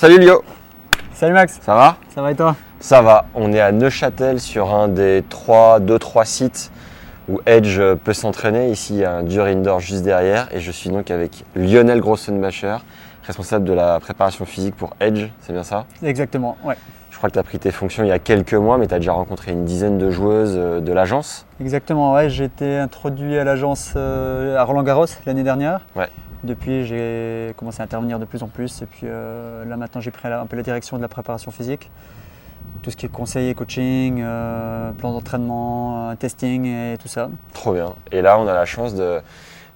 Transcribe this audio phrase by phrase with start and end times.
[0.00, 0.42] Salut Lio,
[1.12, 1.98] Salut Max, ça va?
[2.14, 2.56] Ça va et toi?
[2.80, 6.72] Ça va, on est à Neuchâtel sur un des 2-3 sites
[7.28, 8.70] où Edge peut s'entraîner.
[8.70, 12.00] Ici, il y a un dur indoor juste derrière et je suis donc avec Lionel
[12.00, 12.78] Grossenbacher,
[13.24, 15.84] responsable de la préparation physique pour Edge, c'est bien ça?
[16.02, 16.78] Exactement, ouais.
[17.10, 18.94] Je crois que tu as pris tes fonctions il y a quelques mois, mais tu
[18.94, 21.44] as déjà rencontré une dizaine de joueuses euh, de l'agence.
[21.60, 22.30] Exactement, ouais.
[22.30, 25.82] J'ai été introduit à l'agence euh, à Roland Garros l'année dernière.
[25.94, 26.08] Ouais.
[26.44, 28.82] Depuis, j'ai commencé à intervenir de plus en plus.
[28.82, 31.50] Et puis euh, là, maintenant, j'ai pris la- un peu la direction de la préparation
[31.50, 31.90] physique.
[32.82, 37.28] Tout ce qui est conseil et coaching, euh, plan d'entraînement, euh, testing et tout ça.
[37.52, 37.94] Trop bien.
[38.10, 38.94] Et là, on a la chance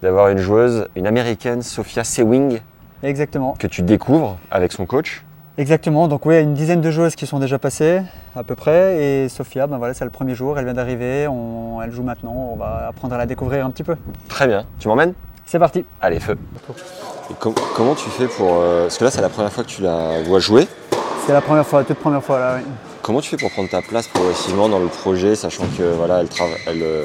[0.02, 2.60] d'avoir une joueuse, une américaine, Sophia Sewing,
[3.02, 3.52] Exactement.
[3.58, 5.22] que tu découvres avec son coach.
[5.58, 6.08] Exactement.
[6.08, 8.00] Donc, oui, une dizaine de joueuses qui sont déjà passées,
[8.34, 8.96] à peu près.
[9.02, 10.58] Et Sophia, ben voilà, c'est le premier jour.
[10.58, 11.28] Elle vient d'arriver.
[11.84, 12.50] Elle joue maintenant.
[12.52, 13.96] On va apprendre à la découvrir un petit peu.
[14.28, 14.64] Très bien.
[14.80, 15.12] Tu m'emmènes?
[15.46, 15.84] C'est parti.
[16.00, 16.36] Allez, feu.
[17.30, 18.58] Et com- comment tu fais pour.
[18.60, 20.66] euh, parce que là, c'est la première fois que tu la vois jouer.
[21.26, 22.54] C'est la première fois, la toute première fois là.
[22.58, 22.64] oui.
[23.02, 26.28] Comment tu fais pour prendre ta place progressivement dans le projet, sachant que voilà, elle,
[26.66, 27.04] elle, euh,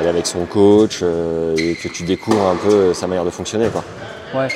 [0.00, 3.30] elle est avec son coach euh, et que tu découvres un peu sa manière de
[3.30, 3.84] fonctionner quoi?
[4.34, 4.48] Ouais.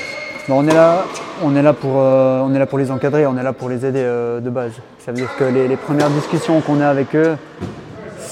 [0.48, 1.04] Bon, on est là,
[1.42, 3.68] on est là pour, euh, on est là pour les encadrer, on est là pour
[3.68, 4.72] les aider euh, de base.
[5.04, 7.36] Ça veut dire que les, les premières discussions qu'on a avec eux,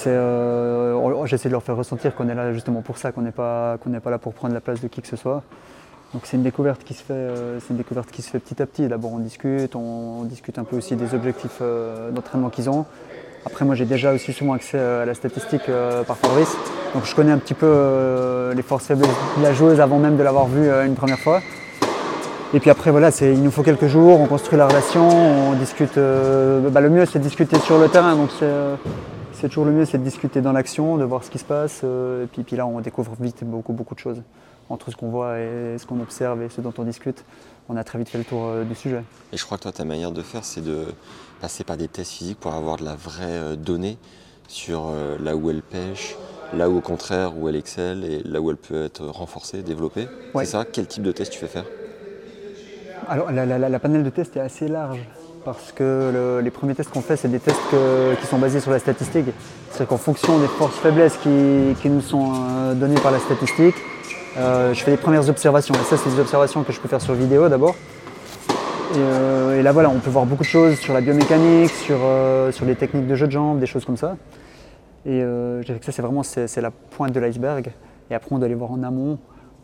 [0.08, 3.78] euh, j'essaie de leur faire ressentir qu'on est là justement pour ça, qu'on n'est pas,
[3.78, 5.42] pas là pour prendre la place de qui que ce soit.
[6.12, 8.60] Donc c'est une découverte qui se fait, euh, c'est une découverte qui se fait petit
[8.60, 8.88] à petit.
[8.88, 12.84] D'abord on discute, on, discute un peu aussi des objectifs euh, d'entraînement qu'ils ont.
[13.46, 15.70] Après moi j'ai déjà aussi souvent accès à la statistique
[16.06, 16.54] par Fabrice,
[16.92, 20.22] donc je connais un petit peu les forces faiblesses de la joueuse avant même de
[20.22, 21.40] l'avoir vue une première fois.
[22.52, 25.94] Et puis après, voilà, il nous faut quelques jours, on construit la relation, on discute.
[25.94, 28.14] bah, le mieux, c'est de discuter sur le terrain.
[28.14, 28.28] Donc,
[29.40, 31.80] c'est toujours le mieux, c'est de discuter dans l'action, de voir ce qui se passe.
[31.84, 34.22] euh, et puis, puis là, on découvre vite beaucoup, beaucoup de choses.
[34.68, 37.24] Entre ce qu'on voit et ce qu'on observe et ce dont on discute,
[37.68, 39.02] on a très vite fait le tour euh, du sujet.
[39.32, 40.84] Et je crois que toi, ta manière de faire, c'est de
[41.40, 43.98] passer par des tests physiques pour avoir de la vraie euh, donnée
[44.46, 44.90] sur
[45.20, 46.16] là où elle pêche,
[46.54, 50.08] là où au contraire où elle excelle et là où elle peut être renforcée, développée.
[50.34, 50.44] Ouais.
[50.44, 50.64] C'est ça?
[50.64, 51.64] Quel type de test tu fais faire?
[53.08, 54.98] Alors, la, la- la- la panel de tests est assez large
[55.44, 57.58] parce que le- les premiers tests qu'on fait, c'est des tests
[58.20, 59.26] qui sont basés sur la statistique.
[59.70, 63.74] C'est-à-dire qu'en fonction des forces-faiblesses qui, qui nous sont euh, données par la statistique,
[64.36, 65.74] euh, je fais les premières observations.
[65.74, 67.74] Et ça, c'est des observations que je peux faire sur vidéo d'abord.
[68.92, 71.98] Et, euh, là, voilà, on peut voir beaucoup de choses sur la biomécanique, sur,
[72.50, 74.16] sur les techniques de jeu de jambes, des choses comme ça.
[75.06, 77.70] Et je dirais que ça, c'est vraiment c'est la pointe de l'iceberg.
[78.10, 79.18] Et après, on doit aller voir en amont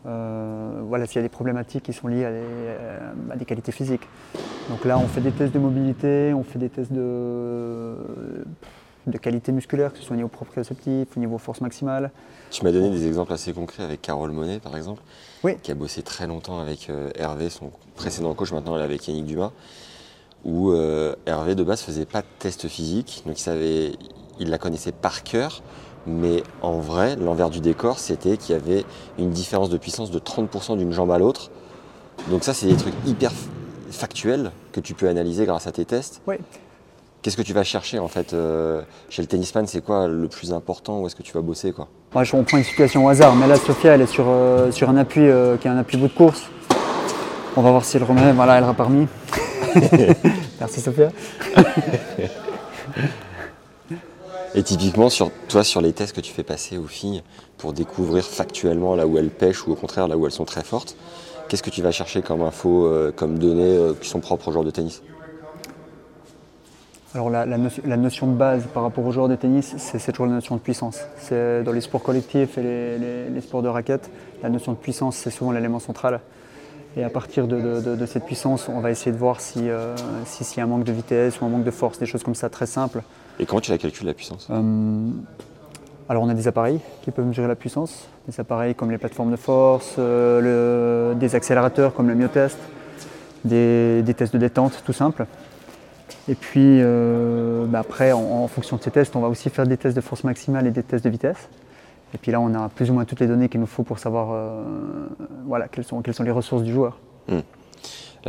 [0.07, 2.99] euh, voilà, s'il y a des problématiques qui sont liées à des, euh,
[3.31, 4.07] à des qualités physiques.
[4.71, 7.97] Donc là, on fait des tests de mobilité, on fait des tests de,
[9.07, 12.11] de qualité musculaire, que ce soit au niveau proprioceptif, au niveau force maximale.
[12.51, 15.03] Tu m'as donné des exemples assez concrets avec Carole Monet, par exemple,
[15.43, 15.57] Oui.
[15.63, 19.09] qui a bossé très longtemps avec euh, Hervé, son précédent coach, maintenant elle est avec
[19.09, 19.51] Yannick Dumas,
[20.45, 20.73] où
[21.27, 23.93] Hervé de base faisait pas de test physique, donc il, savait,
[24.39, 25.63] il la connaissait par cœur,
[26.07, 28.85] mais en vrai, l'envers du décor, c'était qu'il y avait
[29.19, 31.51] une différence de puissance de 30% d'une jambe à l'autre.
[32.31, 33.33] Donc ça, c'est des trucs hyper
[33.91, 36.21] factuels que tu peux analyser grâce à tes tests.
[36.27, 36.37] Oui.
[37.23, 40.53] Qu'est-ce que tu vas chercher en fait euh, chez le tennisman C'est quoi le plus
[40.53, 41.89] important Où est-ce que tu vas bosser quoi?
[42.23, 44.89] Je- on prend une situation au hasard, mais là, Sophia, elle est sur, euh, sur
[44.89, 46.43] un appui euh, qui est un appui bout de course.
[47.57, 48.33] On va voir si elle remet.
[48.33, 49.09] Voilà, elle aura parmi.
[50.61, 51.11] Merci Sophia.
[54.57, 57.23] Et typiquement, sur, toi, sur les tests que tu fais passer aux filles
[57.59, 60.65] pour découvrir factuellement là où elles pêchent ou au contraire là où elles sont très
[60.65, 60.97] fortes,
[61.49, 64.53] qu'est-ce que tu vas chercher comme info, euh, comme données euh, qui sont propres aux
[64.53, 65.03] joueurs de tennis?
[67.15, 70.55] Alors la, notion, de base par rapport aux joueurs de tennis, c'est toujours la notion
[70.55, 71.01] de puissance.
[71.31, 72.99] Dans les sports collectifs et
[73.33, 74.11] les sports de raquettes,
[74.43, 76.21] la notion de puissance, c'est souvent l'élément central.
[76.97, 79.69] Et à partir de, de- de- de cette puissance, on va essayer de voir si,
[79.69, 79.95] euh,
[80.25, 82.23] si- s'il y a un manque de vitesse ou un manque de force, des choses
[82.23, 83.03] comme ça très simples.
[83.39, 84.49] Et comment tu la calcules la puissance?
[84.51, 85.09] Euh,
[86.09, 89.31] alors on a des appareils qui peuvent mesurer la puissance, des appareils comme les plateformes
[89.31, 92.57] de force, euh, le- des accélérateurs comme le myotest,
[93.45, 95.27] des, des tests de détente tout simples.
[96.29, 96.81] Et puis
[97.69, 100.01] bah après, en, en fonction de ces tests, on va aussi faire des tests de
[100.01, 101.49] force maximale et des tests de vitesse.
[102.17, 103.99] Et puis là, on a plus ou moins toutes les données qu'il nous faut pour
[103.99, 104.63] savoir euh,
[105.47, 106.97] voilà, quelles, sont, les ressources du joueur.
[107.29, 107.43] Là,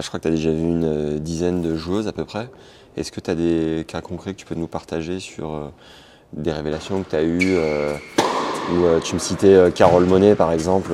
[0.01, 2.49] je crois que tu as déjà vu une euh, dizaine de joueuses à peu près.
[2.97, 5.69] Est-ce que tu as des cas concrets que tu peux nous partager sur euh,
[6.33, 7.55] des révélations que tu as eues
[8.73, 10.91] où, Tu me citais Carole Monet par exemple,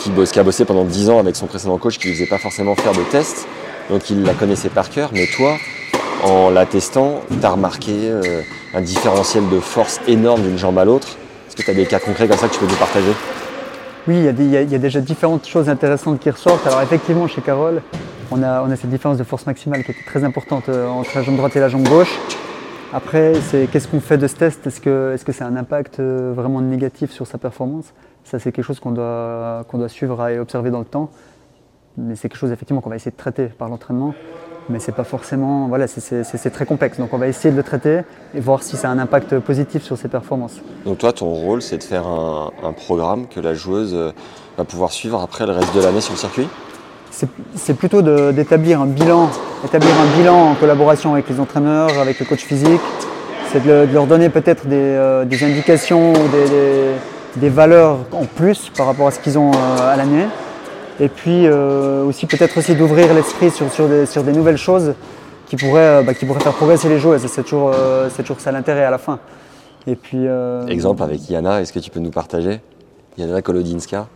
[0.00, 2.36] qui, qui, a bossé pendant 10 ans avec son précédent coach qui ne faisait pas
[2.36, 3.48] forcément faire de tests,
[3.88, 5.08] donc il la connaissait par cœur.
[5.14, 5.56] Mais toi,
[6.22, 8.12] en la testant, tu as remarqué
[8.74, 11.16] un différentiel de force énorme d'une jambe à l'autre.
[11.54, 13.12] Est-ce que tu as des cas concrets comme ça que tu peux nous partager?
[14.08, 16.66] Oui, il y, a déjà différentes choses intéressantes qui ressortent.
[16.66, 17.80] Alors effectivement, chez Carole,
[18.32, 21.36] on a, cette différence de force maximale qui était très importante euh, entre la jambe
[21.36, 22.18] droite et la jambe gauche.
[22.92, 24.66] Après, c'est qu'est-ce qu'on fait de ce test?
[24.66, 27.94] Est-ce que c'est -ce un impact euh, vraiment négatif sur sa performance?
[28.24, 31.08] Ça, c'est quelque chose qu'on doit, doit suivre et observer dans le temps.
[31.96, 34.12] Mais c'est quelque chose effectivement qu'on va essayer de traiter par l'entraînement
[34.68, 35.68] mais c'est pas forcément.
[35.68, 36.98] Voilà, c'est très complexe.
[36.98, 38.00] Donc on va essayer de le traiter
[38.34, 40.60] et voir si ça a un impact positif sur ses performances.
[40.84, 44.10] Donc toi, ton rôle, c'est de faire un, programme que la joueuse euh,
[44.58, 46.48] va pouvoir suivre après le reste de l'année sur le circuit?
[47.54, 48.02] C'est plutôt
[48.32, 49.30] d'établir un bilan,
[49.64, 52.80] établir un bilan en collaboration avec les entraîneurs, avec le coach physique.
[53.52, 59.06] C'est de, leur donner peut-être des, euh, indications ou des, valeurs en plus par rapport
[59.06, 60.26] à ce qu'ils ont euh, à l'année.
[61.00, 64.94] Et puis euh, aussi peut-être aussi d'ouvrir l'esprit sur, sur, des, sur, des, nouvelles choses
[65.46, 67.18] qui pourraient, euh, bah, qui pourraient faire progresser les joueurs.
[67.18, 69.18] C'est toujours, euh, toujours ça l'intérêt à la fin.
[69.86, 70.26] Et puis,
[70.68, 72.60] Exemple avec Yana, est-ce que tu peux nous partager?
[73.18, 74.06] Yana Kolodinska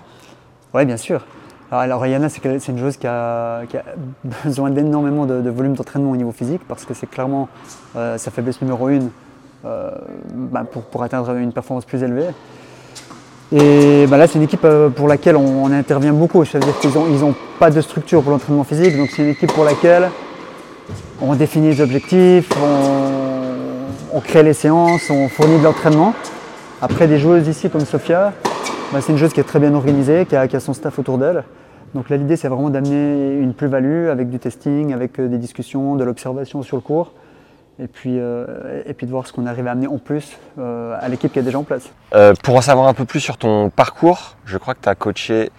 [0.72, 1.26] Oui, bien sûr.
[1.70, 3.84] Alors, Yana, c'est une joueuse qui a, qui a
[4.44, 7.50] besoin d'énormément de, de, volume d'entraînement au niveau physique parce que c'est clairement
[7.94, 9.10] sa faiblesse numéro une
[9.62, 12.28] bah, pour, pour atteindre une performance plus élevée.
[13.50, 16.44] Et bah là, c'est une équipe euh, pour laquelle on, intervient beaucoup.
[16.44, 18.96] C'est-à-dire qu'ils n'ont pas de structure pour l'entraînement physique.
[18.96, 20.10] Donc, c'est une équipe pour laquelle
[21.22, 22.50] on définit les objectifs,
[24.12, 26.14] on, crée les séances, on fournit de l'entraînement.
[26.82, 28.32] Après, des joueuses ici comme Sofia,
[28.92, 30.98] bah, c'est une joueuse qui est très bien organisée, qui a, qui a son staff
[30.98, 31.44] autour d'elle.
[31.94, 35.96] Donc là, l'idée, c'est vraiment d'amener une plus-value avec du testing, avec euh, des discussions,
[35.96, 37.12] de l'observation sur le cours
[37.80, 40.96] et puis, euh, et puis de voir ce qu'on arrive à amener en plus euh,
[41.00, 41.90] à l'équipe qui est déjà en place.
[42.14, 44.94] Euh, pour en savoir un peu plus sur ton parcours, je crois que tu as
[44.94, 45.50] coaché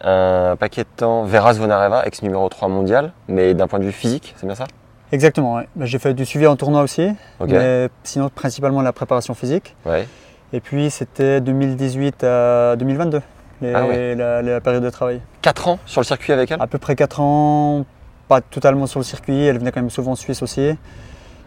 [0.00, 3.92] un paquet de temps Veras Vonareva, ex numéro 3 mondial, mais d'un point de vue
[3.92, 4.64] physique, c'est bien ça?
[5.12, 7.08] Exactement, bah, j'ai fait du suivi en tournoi aussi,
[7.40, 9.74] mais sinon principalement la préparation physique.
[9.84, 10.06] Ouais.
[10.52, 13.20] Et puis c'était 2018 à 2022,
[13.62, 15.20] ah la, la, période de travail.
[15.42, 16.60] 4 ans sur le circuit avec elle?
[16.60, 17.84] À peu près 4 ans,
[18.28, 20.76] pas totalement sur le circuit, elle venait quand même souvent en Suisse aussi.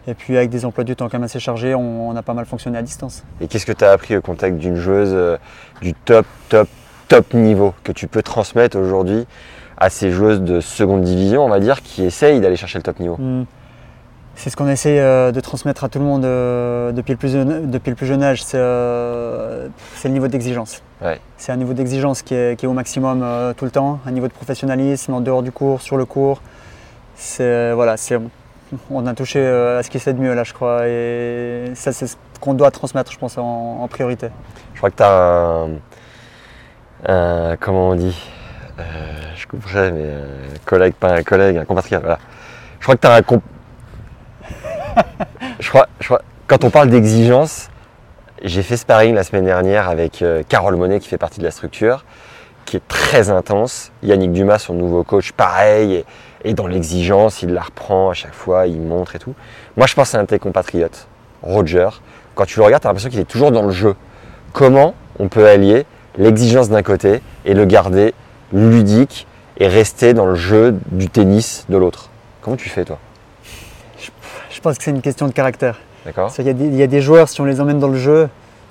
[0.06, 2.46] Et puis avec des emplois du temps quand même assez chargés, on, a pas mal
[2.46, 3.22] fonctionné à distance.
[3.40, 5.36] Et qu'est-ce que tu as appris au contact d'une joueuse euh,
[5.82, 6.68] du top, top,
[7.08, 9.26] top niveau que tu peux transmettre aujourd'hui
[9.76, 12.98] à ces joueuses de seconde division, on va dire, qui essayent d'aller chercher le top
[12.98, 13.16] niveau?
[13.18, 13.44] Hmm.
[14.36, 17.32] C'est ce qu'on essaye euh, de transmettre à tout le monde euh, depuis, le plus
[17.32, 19.70] jeune, depuis le plus jeune âge, c'est le
[20.08, 20.82] niveau d'exigence.
[21.36, 23.24] C'est un niveau d'exigence qui est, au maximum
[23.56, 26.40] tout le temps, un niveau de professionnalisme en dehors du cours, sur le cours.
[27.16, 27.96] C'est voilà,
[28.90, 30.86] on a touché euh, à ce qui c'est de mieux là, je crois.
[30.86, 34.28] Et ça, c'est ce qu'on doit transmettre, je pense, en, priorité.
[34.74, 35.66] Je crois que tu as
[37.06, 38.16] un, Comment on dit
[38.78, 38.82] euh,
[39.36, 42.02] Je couperai, mais un collègue, pas un collègue, un compatriote.
[42.02, 42.18] Voilà.
[42.78, 43.20] Je crois que tu as un.
[45.60, 47.70] je, crois, je crois, quand on parle d'exigence,
[48.42, 51.50] j'ai fait sparring la semaine dernière avec euh, Carole Monet qui fait partie de la
[51.50, 52.04] structure,
[52.64, 53.92] qui est très intense.
[54.02, 56.04] Yannick Dumas, son nouveau coach, pareil.
[56.44, 59.34] Dans l'exigence, il la reprend à chaque fois, il montre et tout.
[59.76, 61.06] Moi, je pense à un de tes compatriotes,
[61.42, 61.88] Roger.
[62.34, 63.94] Quand tu le regardes, tu as l'impression qu'il est toujours dans le jeu.
[64.52, 65.84] Comment on peut allier
[66.16, 68.14] l'exigence d'un côté et le garder
[68.52, 69.26] ludique
[69.58, 72.08] et rester dans le jeu du tennis de l'autre?
[72.40, 72.98] Comment tu fais, toi?
[74.50, 75.78] Je, pense que c'est une question de caractère.
[76.04, 76.32] D'accord.
[76.38, 78.28] Il y, y, a des joueurs, si on les emmène dans le jeu,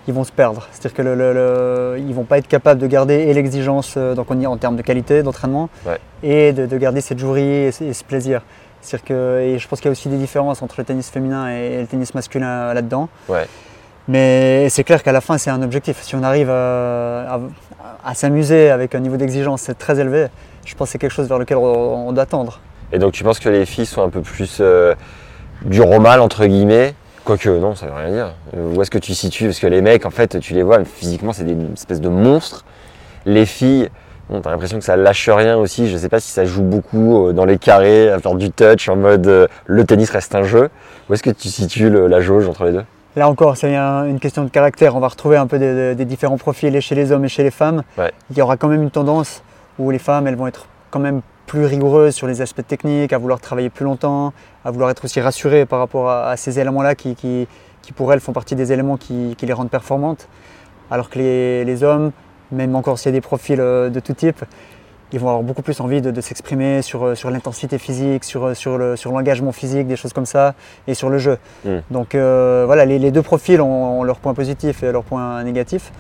[0.10, 0.68] ils vont se perdre.
[0.72, 4.58] C'est-à-dire qu'ils ne vont pas être capables de garder l'exigence euh, donc on y en
[4.58, 5.70] termes de qualité d'entraînement
[6.24, 8.42] et de, garder cette jouerie et, ce plaisir.
[8.82, 11.50] cest que, et je pense qu'il y a aussi des différences entre le tennis féminin
[11.50, 13.08] et, le tennis masculin là-dedans.
[14.08, 16.01] Mais c'est clair qu'à la fin, c'est un objectif.
[16.01, 17.39] Si on arrive à,
[18.16, 20.28] s'amuser avec un niveau d'exigence très élevé,
[20.66, 22.60] je pense que c'est quelque chose vers lequel on, doit tendre.
[22.92, 24.96] Et donc tu penses que les filles sont un peu plus euh,
[25.62, 26.96] du romal, entre guillemets,
[27.29, 28.33] Quoique, non, ça veut rien dire.
[28.57, 29.45] Euh, où est-ce que tu situes?
[29.45, 32.65] Parce que les mecs, en fait, tu les vois, physiquement, c'est des espèces de monstres.
[33.27, 33.89] Les filles,
[34.31, 35.88] bon, t'as l'impression que ça lâche rien aussi.
[35.91, 38.89] Je sais pas si ça joue beaucoup euh, dans les carrés, à faire du touch,
[38.89, 40.71] en mode euh, le tennis reste un jeu.
[41.07, 42.86] Où est-ce que tu situes la jauge entre les deux?
[43.15, 44.95] Là encore, c'est une question de caractère.
[44.95, 47.83] On va retrouver un peu des, différents profils chez les hommes et chez les femmes.
[48.31, 49.43] Il y aura quand même une tendance
[49.77, 53.18] où les femmes, elles vont être quand même plus rigoureuse sur les aspects techniques, à
[53.18, 57.15] vouloir travailler plus longtemps, à vouloir être aussi rassurée par rapport à, ces éléments-là qui,
[57.15, 57.48] qui,
[57.96, 60.27] pour elles font partie des éléments qui, les rendent performantes.
[60.91, 62.12] Alors que les, hommes,
[62.51, 64.46] même encore s'il y a des profils euh, de tout type,
[65.12, 68.53] ils vont avoir beaucoup plus envie de, s'exprimer sur, euh, sur l'intensité physique, sur, euh,
[68.53, 70.53] sur, le, sur l'engagement physique, des choses comme ça,
[70.88, 71.39] et sur le jeu.
[71.65, 71.77] Mm.
[71.89, 75.91] Donc voilà, les, deux profils ont, leurs points positifs et leurs points négatifs.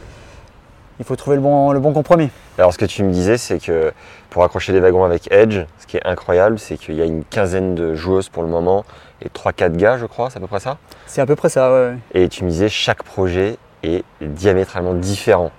[0.99, 2.29] Il faut trouver le bon, le bon compromis.
[2.57, 3.93] Alors ce que tu me disais, c'est que
[4.29, 7.23] pour accrocher les wagons avec Edge, ce qui est incroyable, c'est qu'il y a une
[7.23, 8.83] quinzaine de joueuses pour le moment
[9.21, 10.77] et 3-4 gars, je crois, c'est à peu près ça?
[11.05, 11.93] C'est à peu près ça, ouais.
[12.13, 15.51] Et tu me disais, chaque projet est diamétralement différent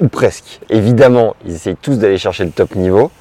[0.00, 0.60] ou presque.
[0.70, 3.12] Évidemment, ils essayent tous d'aller chercher le top niveau.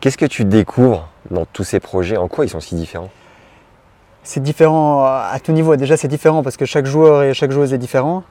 [0.00, 2.16] Qu'est-ce que tu découvres dans tous ces projets?
[2.16, 3.10] En quoi ils sont si différents?
[4.22, 5.74] C'est différent à tout niveau.
[5.76, 8.22] Déjà, c'est différent parce que chaque joueur et chaque joueuse est différent.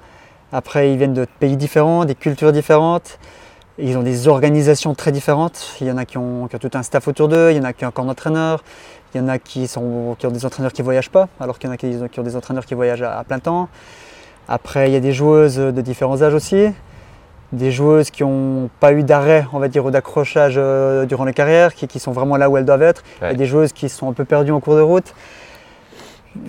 [0.51, 3.19] Après, ils viennent de pays différents, des cultures différentes.
[3.77, 5.75] Ils ont des organisations très différentes.
[5.79, 7.73] Il y en a qui ont, tout un staff autour d'eux, il y en a
[7.73, 8.63] qui ont encore un entraîneur,
[9.13, 11.59] il y en a qui, sont, qui ont des entraîneurs qui ne voyagent pas, alors
[11.59, 13.69] qu'il y en a qui, ont des entraîneurs qui voyagent à plein temps.
[14.47, 16.69] Après, il y a des joueuses de différents âges aussi
[17.51, 21.33] des joueuses qui n'ont pas eu d'arrêt, on va dire, ou d'accrochage euh, durant les
[21.33, 24.13] carrières, qui, sont vraiment là où elles doivent être, et des joueuses qui sont un
[24.13, 25.13] peu perdues en cours de route.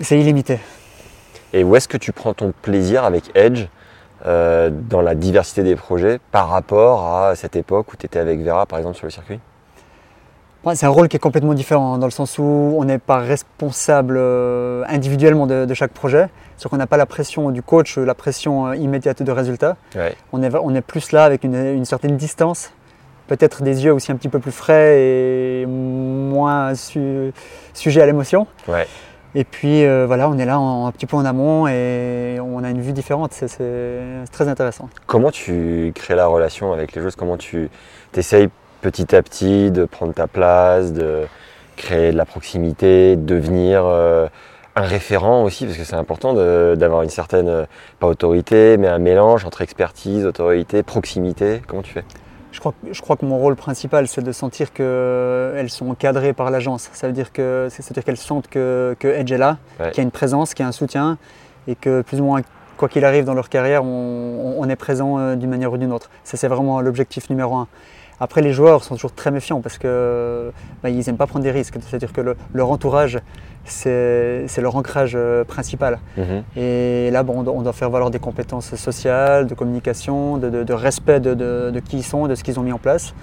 [0.01, 0.59] C'est illimité.
[1.53, 3.65] Et où est-ce que tu prends ton plaisir avec Edge?
[4.25, 8.39] Euh, dans la diversité des projets par rapport à cette époque où tu étais avec
[8.41, 9.39] Vera, par exemple, sur le circuit?
[10.75, 14.15] C'est un rôle qui est complètement différent dans le sens où on n'est pas responsable
[14.17, 18.67] euh, individuellement de, chaque projet, c'est qu'on n'a pas la pression du coach, la pression
[18.67, 19.75] euh, immédiate de résultat.
[20.31, 22.71] On, est, on est plus là avec une, certaine distance,
[23.25, 28.45] peut-être des yeux aussi un petit peu plus frais et moins sujets à l'émotion.
[29.33, 32.69] Et puis euh, voilà, on est là un petit peu en amont et on a
[32.69, 33.47] une vue différente, c'est
[34.31, 34.89] très intéressant.
[35.07, 37.69] Comment tu crées la relation avec les joueurs Comment tu
[38.15, 38.49] essayes
[38.81, 41.25] petit à petit de prendre ta place, de
[41.77, 44.27] créer de la proximité, de devenir euh,
[44.75, 47.65] un référent aussi, parce que c'est important d'avoir une certaine, euh,
[47.99, 51.61] pas autorité, mais un mélange entre expertise, autorité, proximité.
[51.67, 52.03] Comment tu fais?
[52.51, 56.51] Je crois, je crois, que mon rôle principal, c'est de sentir qu'elles sont encadrées par
[56.51, 56.89] l'agence.
[56.93, 60.03] Ça veut dire que c'est-à-dire qu'elles sentent que, que, Edge est là, qu'il y a
[60.03, 61.17] une présence, qu'il y a un soutien,
[61.67, 62.41] et que plus ou moins,
[62.77, 66.09] quoi qu'il arrive dans leur carrière, on, est présent euh, d'une manière ou d'une autre.
[66.23, 67.67] Ça, c'est vraiment l'objectif numéro un.
[68.19, 69.89] Après, les joueurs sont toujours très méfiants parce qu'ils
[70.83, 71.75] bah, n'aiment pas prendre des risques.
[71.81, 73.19] C'est-à-dire que leur entourage,
[73.65, 75.99] c'est leur ancrage euh, principal.
[76.17, 76.43] Mhm.
[76.55, 81.79] Et là, bon, on, doit, faire valoir des compétences sociales, de communication, de, respect de,
[81.79, 83.13] qui ils sont, de ce qu'ils ont mis en place.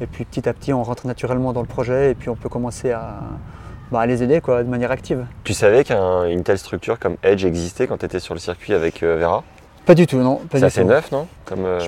[0.00, 2.48] Et puis petit à petit, on rentre naturellement dans le projet et puis on peut
[2.48, 3.20] commencer à,
[3.90, 5.26] bah, les aider quoi, de manière active.
[5.44, 9.02] Tu savais qu'une telle structure comme Edge existait quand tu étais sur le circuit avec
[9.02, 9.42] euh, Vera?
[9.86, 10.40] Pas du tout, non.
[10.52, 11.26] C'est assez neuf, non?
[11.44, 11.80] Comme, euh,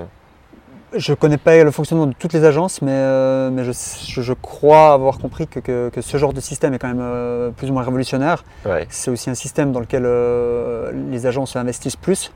[0.95, 4.93] je ne connais pas le fonctionnement de toutes les agences, mais, euh, mais je, crois
[4.93, 8.45] avoir compris que, ce genre de système est quand même euh, plus ou moins révolutionnaire.
[8.89, 12.33] C'est aussi un système dans lequel euh, les agences investissent plus.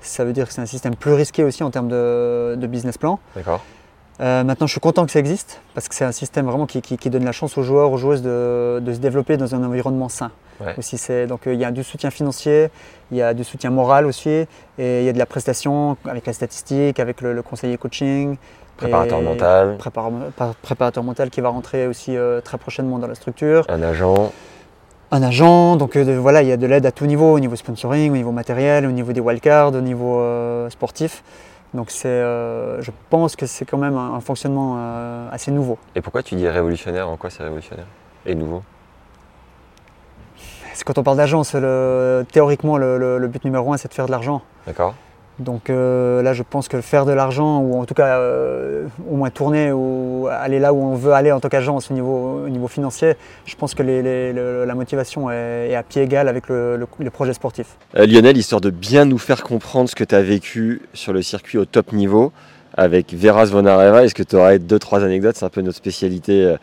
[0.00, 2.96] Ça veut dire que c'est un système plus risqué aussi en termes de, de business
[2.96, 3.18] plan.
[3.36, 3.62] D'accord.
[4.20, 6.80] Euh, maintenant, je suis content que ça existe parce que c'est un système vraiment qui,
[7.10, 10.30] donne la chance aux joueurs, aux joueuses de, se développer dans un environnement sain.
[10.76, 12.68] Aussi, donc euh, il y a du soutien financier,
[13.10, 16.26] il y a du soutien moral aussi, et il y a de la prestation avec
[16.26, 18.36] la statistique, avec le, conseiller coaching.
[18.76, 19.78] Préparateur mental.
[20.60, 23.64] préparateur mental qui va rentrer aussi euh, très prochainement dans la structure.
[23.70, 24.32] Un agent.
[25.12, 28.12] Un agent, donc voilà, il y a de l'aide à tout niveau, au niveau sponsoring,
[28.12, 30.22] au niveau matériel, au niveau des wildcards, au niveau
[30.68, 31.22] sportif.
[31.74, 35.78] Donc euh, je pense que c'est quand même un, fonctionnement euh, assez nouveau.
[35.94, 37.08] Et pourquoi tu dis révolutionnaire?
[37.08, 37.86] En quoi c'est révolutionnaire?
[38.26, 38.62] Et nouveau?
[40.74, 41.54] C'est quand on parle d'agence,
[42.32, 44.42] théoriquement le, but numéro un c'est de faire de l'argent.
[44.66, 44.94] D'accord.
[45.40, 49.16] Donc euh, là, je pense que faire de l'argent, ou en tout cas euh, au
[49.16, 52.48] moins tourner, ou aller là où on veut aller en tant qu'agence au niveau, au
[52.48, 53.14] niveau financier,
[53.46, 57.76] je pense que la motivation est, à pied égal avec le, projet sportif.
[57.96, 61.22] Euh, Lionel, histoire de bien nous faire comprendre ce que tu as vécu sur le
[61.22, 62.32] circuit au top niveau
[62.74, 65.36] avec Veras Vonareva, est-ce que tu aurais deux, trois anecdotes?
[65.36, 66.54] C'est un peu notre spécialité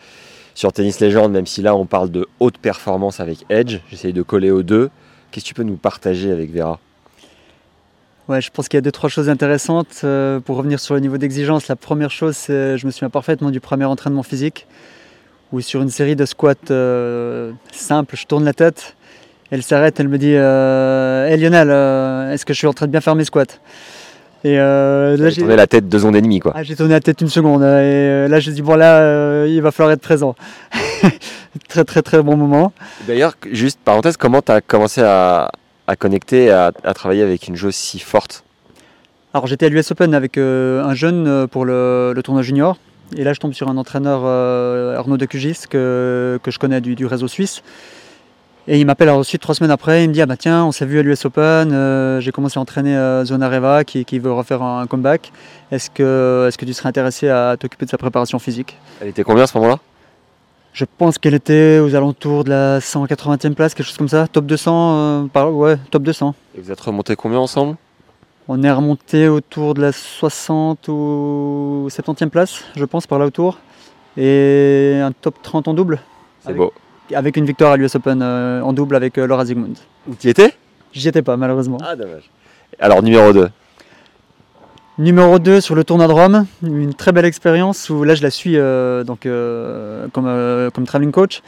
[0.55, 3.79] sur Tennis Légende, même si là on parle de haute performance avec Edge.
[3.89, 4.89] J'essaye de coller aux deux.
[5.31, 6.79] Qu'est-ce que tu peux nous partager avec Vera?
[8.29, 10.01] Ouais, je pense qu'il y a deux, trois choses intéressantes.
[10.03, 13.51] Euh, pour revenir sur le niveau d'exigence, la première chose, c'est je me souviens parfaitement
[13.51, 14.67] du premier entraînement physique,
[15.53, 18.97] où sur une série de squats euh, simples, je tourne la tête,
[19.49, 21.69] elle s'arrête, elle me dit euh, Hey Lionel,
[22.33, 23.45] est-ce que je suis en train de bien faire mes squats?
[24.43, 26.51] Et là, j'ai tourné la tête deux secondes et demie, quoi.
[26.53, 27.63] Ah, j'ai tourné la tête une seconde.
[27.63, 30.35] Et là, je dis bon là, il va falloir être présent.
[31.69, 32.73] très très très bon moment.
[33.07, 35.49] D'ailleurs, juste parenthèse, comment tu as commencé à,
[35.87, 38.43] à connecter, à, à travailler avec une joueuse si forte
[39.33, 42.77] Alors j'étais à l'US Open avec euh, un jeune euh, pour le, tournoi junior.
[43.15, 46.81] Et là je tombe sur un entraîneur, euh, Arnaud de Cugis, que, que je connais
[46.81, 47.63] du, réseau suisse.
[48.69, 50.85] Et il m'appelle ensuite trois semaines après, il me dit ah bah tiens on s'est
[50.85, 54.33] vu à l'US Open, euh, j'ai commencé à entraîner euh, Zona Reva qui, qui, veut
[54.33, 55.31] refaire un, comeback.
[55.71, 58.77] Est-ce que, est que tu serais intéressé à t'occuper de sa préparation physique?
[59.01, 59.79] Elle était combien à ce moment-là?
[60.77, 64.45] Je pense qu'elle était aux alentours de la 180e place, quelque chose comme ça, top
[64.45, 66.35] 200, par, ouais, top 200.
[66.55, 67.77] Et vous êtes remonté combien ensemble?
[68.47, 73.57] On est remonté autour de la 60 ou 70e place, je pense, par là autour.
[74.17, 75.99] Et un top 30 en double.
[76.45, 76.71] C'est beau
[77.11, 79.73] avec une victoire à l'US Open euh, en double avec euh, Laura Zygmunt.
[80.19, 80.53] Tu y étais
[80.93, 81.79] J'y étais pas, malheureusement.
[81.83, 82.29] Ah, dommage.
[82.79, 83.49] Alors, numéro 2
[84.99, 88.31] Numéro 2 sur le tournoi de Rome, une très belle expérience où là je la
[88.31, 89.27] suis euh, donc,
[90.11, 91.43] comme, comme traveling coach.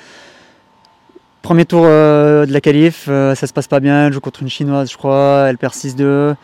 [1.42, 4.92] Premier tour de la qualif, ça se passe pas bien, elle joue contre une chinoise
[4.92, 6.36] je crois, elle perd 6-2.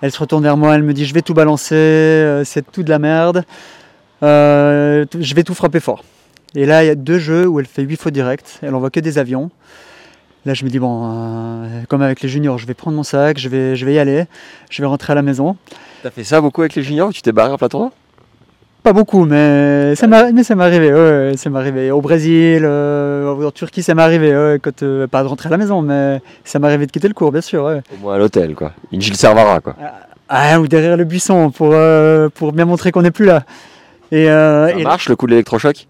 [0.00, 2.90] Elle se retourne vers moi, elle me dit je vais tout balancer, c'est tout de
[2.90, 3.44] la merde,
[4.22, 6.04] je vais tout frapper fort.
[6.54, 8.90] Et là, il y a deux jeux où elle fait 8 fautes directes, elle envoie
[8.90, 9.50] que des avions.
[10.46, 13.38] Là, je me dis, bon, euh, comme avec les juniors, je vais prendre mon sac,
[13.38, 14.26] je vais, je vais y aller,
[14.68, 15.56] je vais rentrer à la maison.
[16.02, 17.90] T'as fait ça beaucoup avec les juniors ou tu t'es barré en plateau?
[18.82, 20.92] Pas beaucoup, mais ça m'est arrivé.
[20.92, 21.90] Ouais, ça m'est arrivé.
[21.90, 24.30] Au Brésil, euh, en Turquie, ça m'est arrivé.
[24.30, 24.58] Euh,
[25.06, 27.40] pas de rentrer à la maison, mais ça m'est arrivé de quitter le cours, bien
[27.40, 27.64] sûr.
[27.64, 28.72] Au moins à l'hôtel, quoi.
[28.92, 29.74] Une Gilles Servara, quoi.
[30.28, 31.74] Ah, ou derrière le buisson pour,
[32.34, 33.44] pour bien montrer qu'on n'est plus là.
[34.12, 35.86] Et, ça marche le coup de l'électrochoc?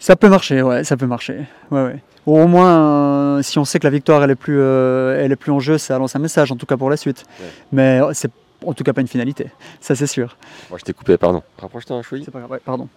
[0.00, 1.42] Ça peut marcher, ouais, ça peut marcher.
[1.70, 2.02] Ouais, ouais.
[2.26, 5.36] Au moins, euh, si on sait que la victoire elle est plus, euh, elle est
[5.36, 7.24] plus en jeu, ça lance un message, en tout cas pour la suite.
[7.72, 8.30] Mais euh, c'est
[8.64, 9.48] en tout cas pas une finalité,
[9.80, 10.36] ça c'est sûr.
[10.70, 11.42] Moi je t'ai coupé, pardon.
[11.58, 12.22] Rapproche-toi un chouï.
[12.24, 12.88] C'est pas grave, ouais, pardon.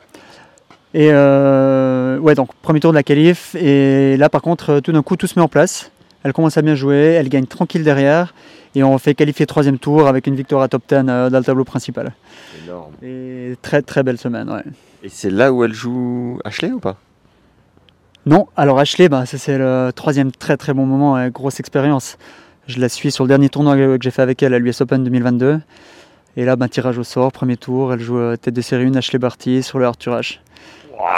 [0.93, 5.15] Et ouais, donc premier tour de la qualif, et là par contre, tout d'un coup
[5.17, 5.91] tout se met en place.
[6.23, 8.33] Elle commence à bien jouer, elle gagne tranquille derrière,
[8.75, 11.63] et on fait qualifier troisième tour avec une victoire à top 10 dans le tableau
[11.63, 12.13] principal.
[12.63, 12.93] Énorme.
[13.03, 14.63] Et très très belle semaine, ouais.
[15.03, 16.97] Et c'est là où elle joue Ashley ou pas?
[18.27, 22.17] Non, alors Ashley, bah, c'est le troisième très très bon moment, grosse expérience.
[22.67, 25.03] Je la suis sur le dernier tournoi que j'ai fait avec elle à l'US Open
[25.03, 25.61] 2022.
[26.35, 28.95] Et là, bah, tirage au sort, premier tour, elle joue euh, tête de série 1,
[28.95, 30.39] Ashley Barty sur le Arthur H.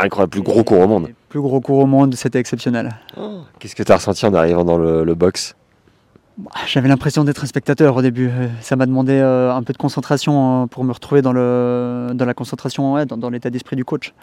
[0.02, 1.10] incroyable, plus gros cours au monde.
[1.28, 2.92] plus gros cours au monde, c'était exceptionnel.
[3.18, 3.40] Oh.
[3.60, 5.56] Qu'est-ce que tu as ressenti en arrivant dans le box?
[6.40, 8.30] Bah, j'avais l'impression d'être un spectateur au début.
[8.30, 12.12] Euh, ça m'a demandé euh, un peu de concentration euh, pour me retrouver dans, le,
[12.14, 14.14] dans la concentration, dans, l'état d'esprit du coach.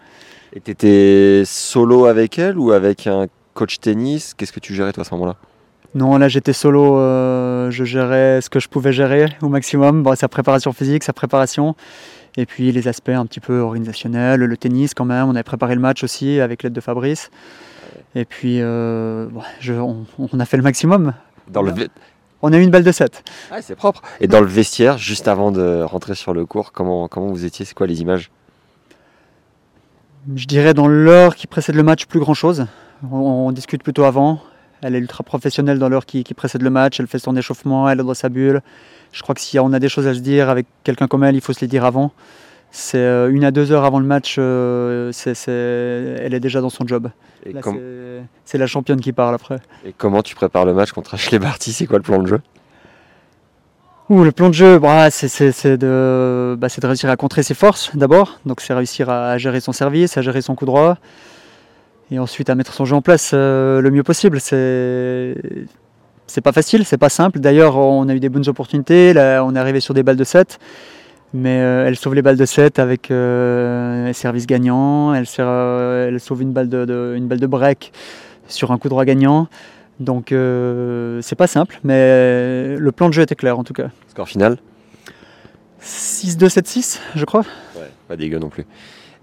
[0.53, 4.33] Et tu étais solo avec elle ou avec un coach tennis?
[4.33, 5.35] Qu'est-ce que tu gérais toi à ce moment-là?
[5.95, 6.97] Non, là j'étais solo.
[7.69, 10.07] je gérais ce que je pouvais gérer au maximum.
[10.15, 11.75] sa préparation physique, sa préparation.
[12.35, 15.27] Et puis les aspects un petit peu organisationnels, le tennis quand même.
[15.27, 17.31] On avait préparé le match aussi avec l'aide de Fabrice.
[18.15, 19.29] Et puis on,
[20.19, 21.13] on, a fait le maximum.
[21.49, 21.73] Dans le,
[22.41, 23.23] on a eu une balle de 7.
[23.51, 24.01] Ah, c'est propre.
[24.19, 27.65] Et dans le vestiaire, juste avant de rentrer sur le cours, comment, comment vous étiez?
[27.65, 28.29] C'est quoi les images?
[30.35, 32.65] Je dirais dans l'heure qui précède le match, plus grand chose.
[33.11, 34.41] On, discute plutôt avant.
[34.81, 36.99] Elle est ultra professionnelle dans l'heure qui, précède le match.
[36.99, 38.61] Elle fait son échauffement, elle est dans sa bulle.
[39.13, 41.35] Je crois que si on a des choses à se dire avec quelqu'un comme elle,
[41.35, 42.11] il faut se les dire avant.
[42.71, 46.85] C'est euh, une à deux heures avant le match, euh, elle est déjà dans son
[46.85, 47.09] job.
[48.43, 49.59] C'est la championne qui parle après.
[49.85, 51.71] Et comment tu prépares le match contre Ashley Barty?
[51.71, 52.41] C'est quoi le plan de jeu?
[54.09, 58.39] Le plan de jeu, bah, c'est de, bah, réussir à contrer ses forces d'abord.
[58.45, 60.97] Donc c'est réussir à gérer son service, à gérer son coup droit.
[62.09, 64.39] Et ensuite à mettre son jeu en place euh, le mieux possible.
[64.39, 65.35] C'est
[66.41, 67.39] pas facile, c'est pas simple.
[67.39, 69.13] D'ailleurs, on a eu des bonnes opportunités.
[69.15, 70.57] On est arrivé sur des balles de 7.
[71.33, 76.41] Mais euh, elle sauve les balles de 7 avec euh, service gagnant, elle, euh, sauve
[76.41, 77.91] une balle de break
[78.47, 79.47] sur un coup droit gagnant.
[79.99, 83.89] Donc c'est pas simple, mais le plan de jeu était clair en tout cas.
[84.09, 84.57] Score final
[85.81, 87.45] 6-2, 7-6, je crois.
[87.75, 88.65] Ouais, pas dégueu non plus.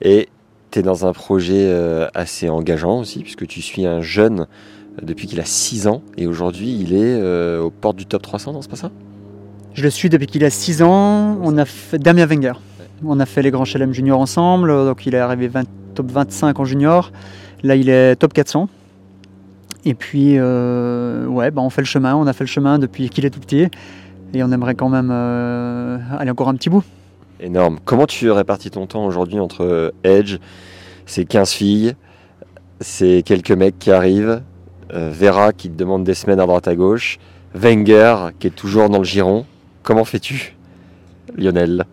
[0.02, 0.28] Et
[0.70, 1.72] tu es dans un projet
[2.14, 4.46] assez engageant aussi, puisque tu suis un jeune
[5.02, 8.62] depuis qu'il a 6 ans, et aujourd'hui il est aux portes du top 300, non,
[8.62, 8.90] c'est pas ça?
[9.74, 11.37] Je le suis depuis qu'il a 6 ans.
[11.42, 12.52] On a fait Damien Wenger.
[13.04, 14.68] On a fait les grands chelem juniors ensemble.
[14.68, 15.50] Donc il est arrivé
[15.94, 17.10] top 25 en junior.
[17.64, 18.68] Là, il est top 400.
[19.85, 22.16] Et puis, euh, ouais, bah, on fait le chemin.
[22.16, 23.68] On a fait le chemin depuis qu'il est tout petit.
[24.33, 26.85] Et on aimerait quand même euh, aller encore un petit bout.
[27.40, 27.79] Énorme.
[27.85, 30.38] Comment tu répartis ton temps aujourd'hui entre Edge,
[31.07, 31.94] ces 15 filles,
[32.81, 34.42] ces quelques mecs qui arrivent,
[34.92, 37.18] euh, Vera qui te demande des semaines à droite à gauche,
[37.55, 39.44] Wenger qui est toujours dans le giron?
[39.83, 40.57] Comment fais-tu,
[41.37, 41.85] Lionel?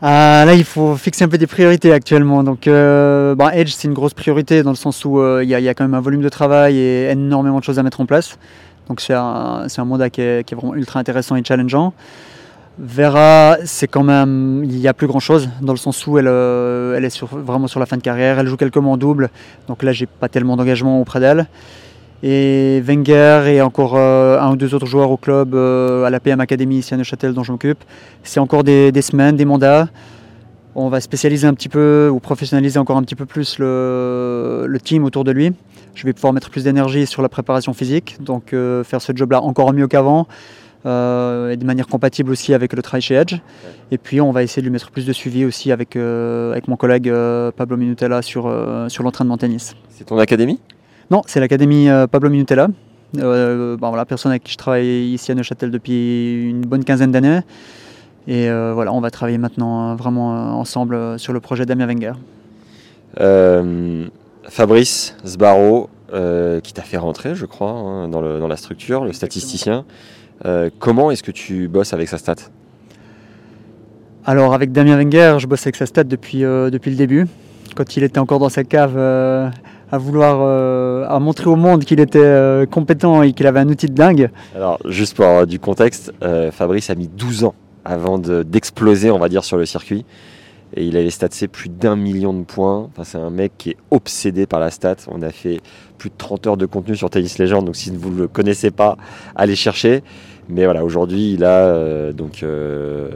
[0.00, 2.44] Ah, là, il faut fixer un peu des priorités actuellement.
[2.44, 5.54] Donc, euh, bah, Edge, c'est une grosse priorité dans le sens où euh, il y,
[5.68, 8.38] a quand même un volume de travail et énormément de choses à mettre en place.
[8.88, 11.92] Donc, c'est un, un, mandat qui est, vraiment ultra intéressant et challengeant.
[12.78, 16.28] Vera, c'est quand même, il n'y a plus grand chose dans le sens où elle,
[16.28, 18.38] euh, elle est vraiment sur la fin de carrière.
[18.38, 19.30] Elle joue quelques mois en double,
[19.66, 21.48] donc là, j'ai pas tellement d'engagement auprès d'elle.
[22.22, 26.78] Et Wenger et encore un ou deux autres joueurs au club, à la PM Academy
[26.78, 27.78] ici à Neuchâtel dont je m'occupe.
[28.24, 29.88] C'est encore des, semaines, des mandats.
[30.74, 34.80] On va spécialiser un petit peu ou professionnaliser encore un petit peu plus le, le
[34.80, 35.52] team autour de lui.
[35.94, 39.72] Je vais pouvoir mettre plus d'énergie sur la préparation physique, donc faire ce job-là encore
[39.72, 40.26] mieux qu'avant.
[40.86, 43.36] Euh, et de manière compatible aussi avec le travail chez Edge.
[43.90, 46.68] Et puis on va essayer de lui mettre plus de suivi aussi avec, euh, avec
[46.68, 48.52] mon collègue euh, Pablo Minutella sur,
[48.88, 49.74] sur l'entraînement tennis.
[49.90, 50.60] C'est ton académie?
[51.10, 52.68] Non, c'est l'académie Pablo Minutella.
[53.14, 57.40] Bon, voilà, personne avec qui je travaille ici à Neuchâtel depuis une bonne quinzaine d'années.
[58.26, 62.12] Et voilà, on va travailler maintenant vraiment ensemble sur le projet Damien Wenger.
[64.48, 65.88] Fabrice Sbarro,
[66.62, 69.84] qui t'a fait rentrer, je crois, hein, dans, le, dans, la structure, le statisticien.
[70.44, 72.36] Euh, comment est-ce que tu bosses avec sa stat?
[74.24, 77.26] Alors avec Damien Wenger, je bosse avec sa stat depuis, euh, depuis le début.
[77.74, 79.48] Quand il était encore dans sa cave euh,
[79.90, 83.94] à vouloir à montrer au monde qu'il était compétent et qu'il avait un outil de
[83.94, 84.30] dingue.
[84.54, 86.12] Alors juste pour avoir du contexte,
[86.52, 90.04] Fabrice a mis 12 ans avant d'exploser, on va dire, sur le circuit.
[90.76, 92.90] Et il avait statsé plus d'un million de points.
[93.02, 94.96] C'est un mec qui est obsédé par la stat.
[95.08, 95.60] On a fait
[95.96, 98.70] plus de 30 heures de contenu sur Tennis Legend, donc si vous ne le connaissez
[98.70, 98.96] pas,
[99.34, 100.02] allez chercher.
[100.50, 103.10] Mais voilà, aujourd'hui, il a euh, donc euh,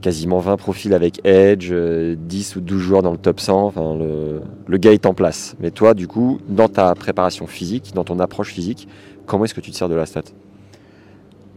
[0.00, 3.64] quasiment 20 profils avec Edge, 10 euh, ou 12 joueurs dans le top 100.
[3.64, 5.56] Enfin, le, gars est en place.
[5.60, 8.88] Mais toi, du coup, dans ta préparation physique, dans ton approche physique,
[9.26, 10.22] comment est-ce que tu te sers de la stat?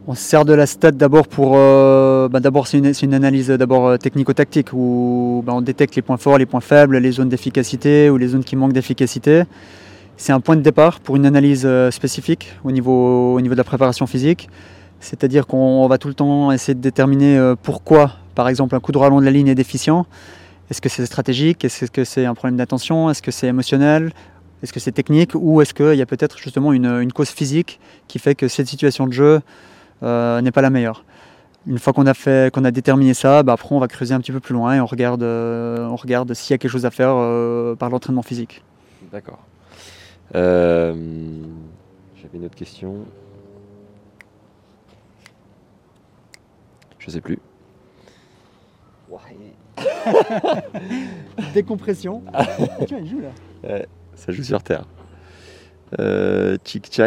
[0.07, 1.51] On se sert de la stat d'abord pour.
[1.51, 6.47] Bah, d'abord, c'est une, analyse d'abord technico-tactique où bah, on détecte les points forts, les
[6.47, 9.43] points faibles, les zones d'efficacité ou les zones qui manquent d'efficacité.
[10.17, 14.49] C'est un point de départ pour une analyse spécifique au niveau de la préparation physique.
[15.01, 18.91] C'est-à-dire qu'on va tout le temps essayer de déterminer euh, pourquoi, par exemple, un coup
[18.91, 20.05] de long de la ligne est déficient.
[20.69, 21.65] Est-ce que c'est stratégique?
[21.65, 23.09] Est-ce que c'est un problème d'attention?
[23.09, 24.13] Est-ce que c'est émotionnel?
[24.61, 25.31] Est-ce que c'est technique?
[25.33, 29.07] Ou est-ce qu'il y a peut-être justement une, cause physique qui fait que cette situation
[29.07, 29.41] de jeu
[30.03, 31.03] euh, n'est pas la meilleure?
[31.65, 34.19] Une fois qu'on a, fait, qu'on a déterminé ça, bah, après on va creuser un
[34.19, 36.85] petit peu plus loin et on regarde, euh, on regarde s'il y a quelque chose
[36.85, 37.15] à faire
[37.77, 38.63] par l'entraînement physique.
[39.11, 39.39] D'accord.
[40.33, 40.93] J'avais
[42.35, 43.03] une autre question.
[47.01, 47.39] Je sais plus.
[51.53, 52.21] Décompression.
[52.87, 53.81] tu vois, il joue là.
[54.15, 54.85] ça joue sur terre.
[55.99, 56.57] Euh,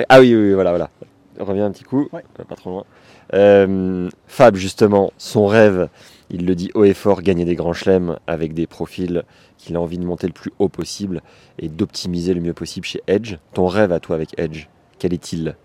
[0.08, 0.90] ah oui, oui, voilà, voilà.
[1.38, 2.84] Reviens un petit coup, pas trop loin.
[3.32, 5.88] Euh, Fab, justement, son rêve,
[6.30, 9.22] il le dit haut et fort, gagner des grands chelems avec des profils
[9.56, 11.22] qu'il a envie de monter le plus haut possible
[11.58, 13.36] et d'optimiser le mieux possible chez Edge.
[13.52, 15.56] Ton rêve à toi avec Edge, quel est-il?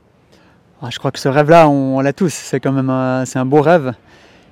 [0.87, 2.33] Je crois que ce rêve-là, on, l'a tous.
[2.33, 3.93] C'est quand même c'est un beau rêve.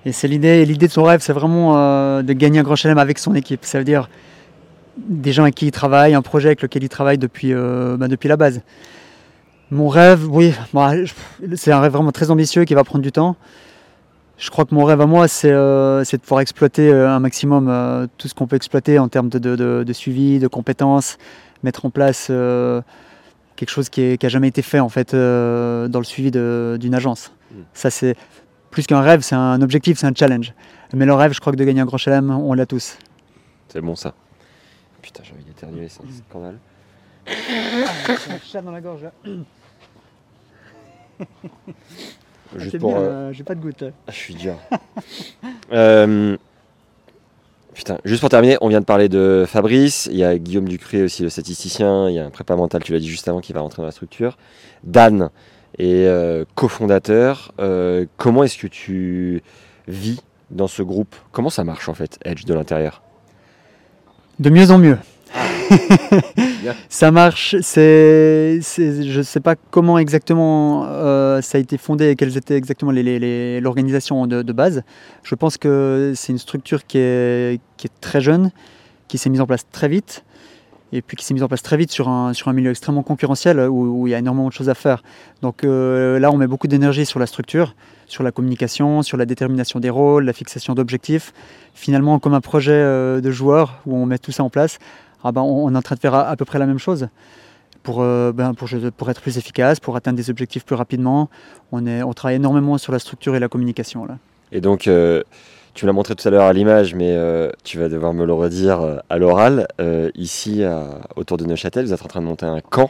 [0.07, 2.97] Et c'est l'idée, l'idée de son rêve, c'est vraiment euh, de gagner un grand chelem
[2.97, 3.65] avec son équipe.
[3.65, 4.09] Ça veut dire
[4.97, 8.07] des gens avec qui il travaille, un projet avec lequel il travaille depuis, euh, bah,
[8.07, 8.61] depuis la base.
[9.69, 10.93] Mon rêve, oui, bah,
[11.55, 13.35] c'est un rêve vraiment très ambitieux qui va prendre du temps.
[14.37, 18.29] Je crois que mon rêve à moi, c'est euh, de pouvoir exploiter un maximum tout
[18.29, 21.17] ce qu'on peut exploiter en termes de, de, suivi, de compétences,
[21.63, 22.31] mettre en place
[23.57, 27.33] quelque chose qui n'a jamais été fait en fait dans le suivi d'une agence.
[27.51, 27.55] Mm.
[27.73, 28.15] Ça, c'est
[28.71, 30.53] plus qu'un rêve, c'est un objectif, c'est un challenge.
[30.93, 32.97] Mais le rêve, je crois que de gagner un grand chelem, on l'a tous.
[33.67, 34.13] C'est bon ça.
[35.01, 36.59] Putain, j'ai envie d'éternuer, c'est un scandale.
[37.27, 37.31] Ah,
[38.29, 39.11] un chat dans la gorge là.
[42.55, 42.91] Juste ah, pour.
[42.91, 43.83] Bien, euh, J'ai pas de goutte.
[43.83, 44.55] Ah, je suis dur.
[45.71, 46.37] euh...
[47.77, 51.03] Putain, juste pour terminer, on vient de parler de Fabrice, il y a Guillaume Ducré
[51.03, 53.53] aussi, le statisticien, il y a un prépa mental, tu l'as dit juste avant, qui
[53.53, 54.35] va rentrer dans la structure.
[54.83, 55.29] Dan,
[55.77, 57.53] et euh, cofondateur.
[57.59, 59.43] Euh, comment est-ce que tu
[59.87, 61.15] vis dans ce groupe?
[61.31, 63.03] Comment ça marche en fait, Edge de l'intérieur?
[64.39, 64.97] De mieux en mieux.
[66.89, 72.37] ça marche, je ne sais pas comment exactement euh, ça a été fondé et quelles
[72.37, 74.83] étaient exactement l'organisation de, base.
[75.23, 77.59] Je pense que c'est une structure qui est,
[78.01, 78.51] très jeune,
[79.07, 80.23] qui s'est mise en place très vite,
[80.93, 84.07] et puis qui s'est mise en place très vite sur un, milieu extrêmement concurrentiel où,
[84.07, 85.03] il y a énormément de choses à faire.
[85.41, 87.75] Donc euh, là, on met beaucoup d'énergie sur la structure,
[88.07, 91.33] sur la communication, sur la détermination des rôles, la fixation d'objectifs.
[91.73, 94.79] Finalement, comme un projet euh, de joueur où on met tout ça en place,
[95.23, 97.07] ah ben, on, est en train de faire à, peu près la même chose.
[97.83, 101.29] Pour, euh, ben, pour, être plus efficace, pour atteindre des objectifs plus rapidement,
[101.71, 104.05] on, est, on travaille énormément sur la structure et la communication.
[104.05, 104.17] Là.
[104.51, 104.89] Et donc,
[105.77, 108.25] tu me l'as montré tout à l'heure à l'image, mais euh, tu vas devoir me
[108.25, 109.67] le redire euh, à l'oral.
[109.79, 110.63] Euh, ici,
[111.15, 112.89] autour de Neuchâtel, vous êtes en train de monter un camp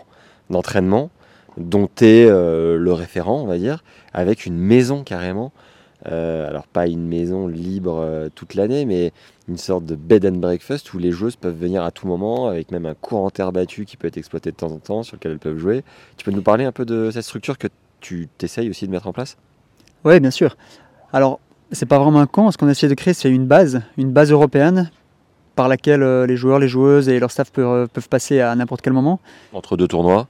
[0.49, 1.09] d'entraînement
[1.57, 5.51] dont tu es le référent, on va dire, avec une maison carrément.
[6.05, 9.11] alors pas une maison libre toute l'année, mais
[9.47, 12.71] une sorte de bed and breakfast où les joueuses peuvent venir à tout moment, avec
[12.71, 15.15] même un cours en terre battue qui peut être exploité de temps en temps, sur
[15.15, 15.83] lequel elles peuvent jouer.
[16.17, 17.67] Tu peux nous parler un peu de cette structure que
[18.01, 19.37] tu t'essayes aussi de mettre en place?
[20.03, 20.57] Oui, bien sûr.
[21.13, 21.39] Alors,
[21.71, 22.51] c'est pas vraiment un camp.
[22.51, 24.91] Ce qu'on essaie de créer, c'est une base, une base européenne
[25.55, 28.53] par laquelle euh, les joueurs, les joueuses et leur staff peuvent, euh, peuvent passer à
[28.55, 29.19] n'importe quel moment.
[29.53, 30.27] Entre deux tournois?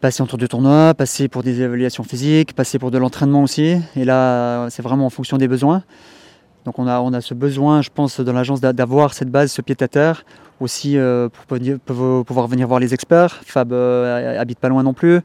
[0.00, 3.76] Passer entre deux tournois, passer pour des évaluations physiques, passer pour de l'entraînement aussi.
[3.96, 5.82] Et là, c'est vraiment en fonction des besoins.
[6.64, 9.62] Donc on a, on a ce besoin, je pense, dans l'agence d'avoir cette base, ce
[9.62, 10.24] pied-à-terre,
[10.60, 11.28] aussi euh,
[11.84, 13.40] pour pouvoir venir voir les experts.
[13.44, 15.20] Fab habite pas loin non plus.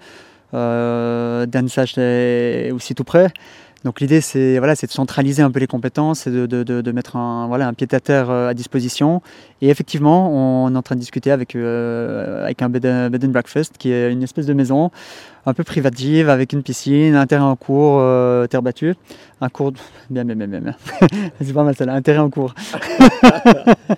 [0.51, 3.31] Dan Sach est aussi tout près.
[3.85, 7.15] Donc l'idée, c'est voilà, de centraliser un peu les compétences et de, de, de, mettre
[7.15, 9.21] un, voilà, un pied-à-terre euh, à disposition.
[9.61, 10.29] Et effectivement,
[10.65, 14.11] on est en train de discuter avec, euh, avec un bed, and breakfast qui est
[14.11, 14.91] une espèce de maison
[15.45, 18.95] un peu privative avec une piscine, un terrain en cours, euh, terre battue,
[19.39, 19.71] un cours...
[20.09, 20.59] Bien, bien, bien, bien.
[20.59, 20.75] bien.
[21.41, 22.53] c'est pas mal ça, un terrain en cours.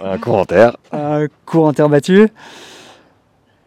[0.00, 0.76] un cours en terre.
[0.92, 2.28] Un cours en terre battue.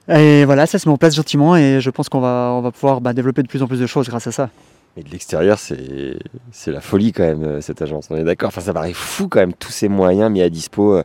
[0.07, 2.71] Et voilà, ça se met en place gentiment et je pense qu'on va, on va
[2.71, 4.49] pouvoir bah, développer de plus en plus de choses grâce à ça.
[4.97, 8.07] Mais de l'extérieur, c'est la folie quand même, euh, cette agence.
[8.09, 10.95] On est d'accord Enfin, ça paraît fou quand même, tous ces moyens mis à dispo
[10.95, 11.03] euh,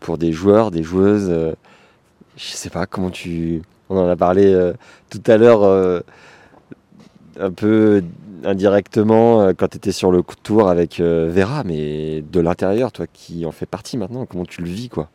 [0.00, 1.28] pour des joueurs, des joueuses.
[1.30, 1.54] Euh,
[2.36, 3.62] je sais pas comment tu.
[3.88, 4.72] On en a parlé
[5.10, 5.64] tout à l'heure,
[7.40, 8.04] un peu
[8.44, 13.50] indirectement, quand tu étais sur le tour avec Vera, mais de l'intérieur, toi qui en
[13.50, 15.10] fais partie maintenant, comment tu le vis, quoi?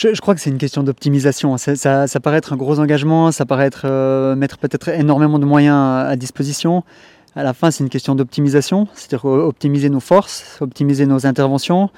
[0.00, 1.56] Je, crois que c'est une question d'optimisation.
[1.58, 6.06] Ça, paraît être un gros engagement, ça paraît être euh, mettre peut-être énormément de moyens
[6.06, 6.84] à, disposition.
[7.36, 11.90] À la fin, c'est une question d'optimisation, c'est-à-dire optimiser nos forces, optimiser nos interventions,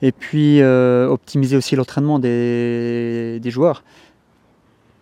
[0.00, 3.82] et puis euh, optimiser aussi l'entraînement des, joueurs.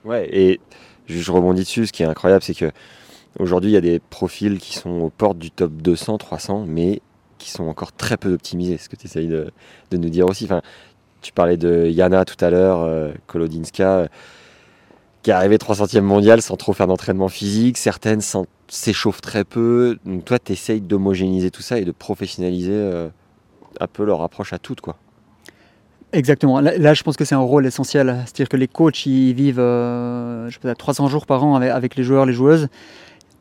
[0.04, 0.61] Ouais, et
[1.06, 2.72] je rebondis dessus, ce qui est incroyable, c'est que
[3.38, 7.02] aujourd'hui, il y a des profils qui sont aux portes du top 200, 300, mais
[7.38, 9.52] qui sont encore très peu optimisés, ce que tu essayes de,
[9.92, 10.44] de, nous dire aussi.
[10.44, 10.61] Enfin,
[11.20, 14.07] tu parlais de Yana tout à l'heure, euh, Kolodinska, euh,
[15.22, 17.76] qui est arrivée 300e mondiale sans trop faire d'entraînement physique.
[17.76, 18.20] Certaines
[18.68, 19.98] s'échauffent très peu.
[20.04, 23.09] Donc toi, tu essayes d'homogénéiser tout ça et de professionnaliser euh,
[23.81, 24.81] un peu leur approche à toutes.
[24.81, 24.96] quoi.
[26.12, 26.61] Exactement.
[26.61, 28.22] Là, je pense que c'est un rôle essentiel.
[28.24, 32.24] C'est-à-dire que les coachs, ils vivent je sais 300 jours par an avec les joueurs,
[32.24, 32.68] les joueuses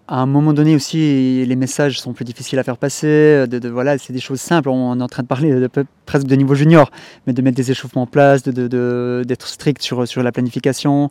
[0.08, 3.46] à un moment donné aussi, les messages sont plus difficiles à faire passer.
[3.48, 4.70] De, voilà, c'est des choses simples.
[4.70, 5.68] On est en train de parler
[6.06, 6.90] presque de niveau junior,
[7.26, 11.10] mais de mettre des échauffements en place, d'être strict sur, sur la planification,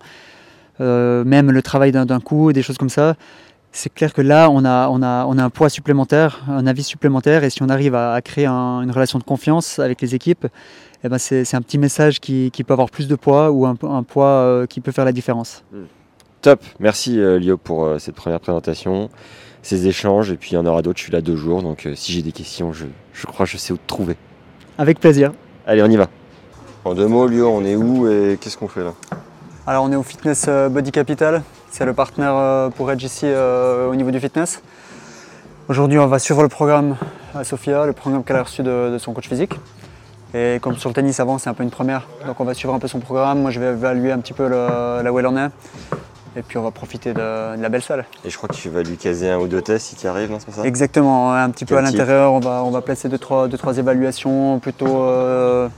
[0.81, 3.17] euh, même le travail d'un coup, des choses comme ça.
[3.73, 6.83] C'est clair que là, on a, on, a, on a un poids supplémentaire, un avis
[6.83, 10.47] supplémentaire, et si on arrive à, créer une relation de confiance avec les équipes,
[11.05, 13.77] eh ben c'est un petit message qui, qui, peut avoir plus de poids ou un,
[13.83, 15.63] un poids euh, qui peut faire la différence.
[15.73, 15.85] Hmm.
[16.47, 19.11] Top, merci euh, Lio pour euh, cette première présentation,
[19.63, 21.87] ces échanges, et puis il y en aura d'autres, je suis là deux jours, donc
[21.87, 22.87] euh, si j'ai des questions, je,
[23.27, 24.17] crois que je sais où te trouver.
[24.79, 25.33] Avec plaisir.
[25.67, 26.07] Allez, on y va.
[26.85, 28.93] En deux mots, Lio, on est où et qu'est-ce qu'on fait là?
[29.67, 34.13] Alors on est au Fitness Body Capital, c'est le partenaire pour Edge ici au niveau
[34.13, 34.63] du fitness.
[35.69, 36.95] Aujourd'hui, on va suivre le programme
[37.35, 39.59] à Sofia, le programme qu'elle a reçu de, son coach physique.
[40.33, 42.07] Et comme sur le tennis avant, c'est un peu une première.
[42.25, 43.41] Donc on va suivre un peu son programme.
[43.41, 45.51] Moi, je vais évaluer un petit peu là où elle en est.
[46.37, 48.05] Et puis on va profiter de, la belle salle.
[48.25, 50.31] Et je crois que tu vas lui caser un ou deux tests si tu arrives,
[50.31, 50.67] non c'est ça?
[50.67, 53.79] Exactement, un petit peu à l'intérieur, on va, on va placer deux trois, deux, trois
[53.79, 55.69] évaluations plutôt euh,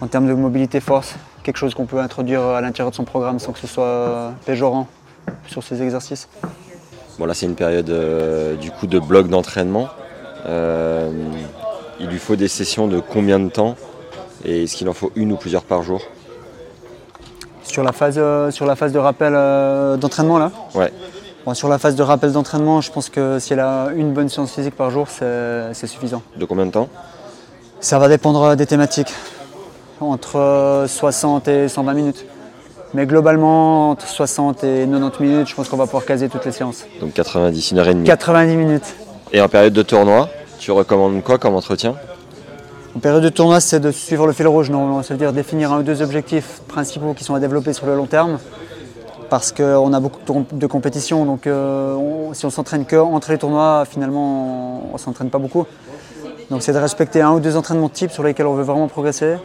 [0.00, 3.38] en termes de mobilité force, quelque chose qu'on peut introduire à l'intérieur de son programme
[3.38, 4.88] sans que ce soit péjorant
[5.46, 6.28] sur ces exercices.
[7.18, 9.88] Bon là c'est une période euh, du coup de bloc d'entraînement.
[10.46, 11.12] Euh,
[12.00, 13.76] il lui faut des sessions de combien de temps?
[14.44, 16.02] Et est-ce qu'il en faut une ou plusieurs par jour?
[17.64, 20.92] Sur la phase, euh, sur la phase de rappel euh, d'entraînement là Ouais.
[21.54, 24.52] sur la phase de rappel d'entraînement, je pense que si elle a une bonne séance
[24.52, 26.22] physique par jour, c'est suffisant.
[26.36, 26.88] De combien de temps
[27.80, 29.12] Ça va dépendre des thématiques.
[30.00, 32.24] Entre 60 et 120 minutes.
[32.94, 36.52] Mais globalement, entre 60 et 90 minutes, je pense qu'on va pouvoir caser toutes les
[36.52, 36.84] séances.
[37.00, 38.04] Donc 90, une heure et demie.
[38.04, 38.94] 90 minutes.
[39.32, 41.94] Et en période de tournoi, tu recommandes quoi comme entretien
[42.94, 45.72] en période de tournoi, c'est de suivre le fil rouge, non ça veut dire définir
[45.72, 48.38] un ou deux objectifs principaux qui sont à développer sur le long terme,
[49.30, 50.20] parce qu'on a beaucoup
[50.52, 51.96] de compétitions, donc euh,
[52.34, 55.66] si on s'entraîne que entre les tournois, finalement, on ne s'entraîne pas beaucoup.
[56.50, 59.36] Donc c'est de respecter un ou deux entraînements types sur lesquels on veut vraiment progresser.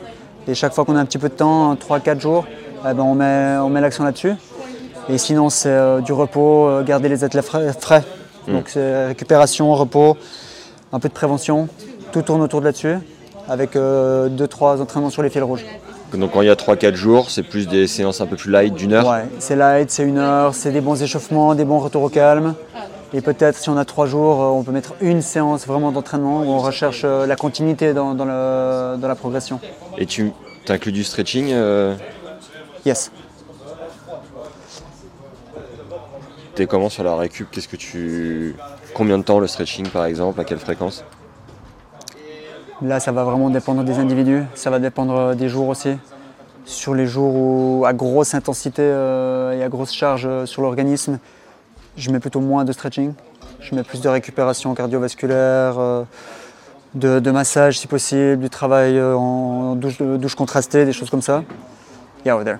[0.45, 2.45] Et chaque fois qu'on a un petit peu de temps, 3-4 jours,
[2.81, 4.33] eh ben on met, on met l'accent là-dessus.
[5.07, 8.03] Et sinon, c'est euh, du repos, euh, garder les athlètes frais.
[8.45, 8.53] Hmm.
[8.53, 10.17] Donc c'est récupération, repos,
[10.91, 11.69] un peu de prévention.
[12.11, 12.97] Tout tourne autour de là-dessus
[13.49, 15.65] avec 2-3 euh, entraînements sur les fils rouges.
[16.13, 18.73] Donc quand il y a 3-4 jours, c'est plus des séances un peu plus light
[18.73, 22.03] d'une heure Ouais, c'est light, c'est une heure, c'est des bons échauffements, des bons retours
[22.03, 22.55] au calme.
[23.13, 26.41] Et peut-être si on a trois jours, euh, on peut mettre une séance vraiment d'entraînement
[26.41, 29.59] où on recherche euh, la continuité dans, dans le- dans la progression.
[29.97, 30.31] Et tu
[30.69, 31.95] inclus du stretching euh,
[32.85, 33.11] Yes.
[36.55, 37.49] T'es comment sur la récup?
[37.51, 38.55] Qu'est-ce que tu.
[38.93, 40.39] Combien de temps le stretching par exemple?
[40.41, 41.03] À quelle fréquence?
[42.81, 45.97] Là, ça va vraiment dépendre des individus, ça va dépendre des jours aussi.
[46.65, 51.17] Sur les jours où, à grosse intensité euh, et à grosse charge euh, sur l'organisme,
[51.95, 53.13] je mets plutôt moins de stretching.
[53.59, 56.03] Je mets plus de récupération cardiovasculaire, euh,
[56.93, 61.43] de, de massage si possible, du travail en douche, douche contrastée, des choses comme ça.
[62.25, 62.59] Yeah, over there.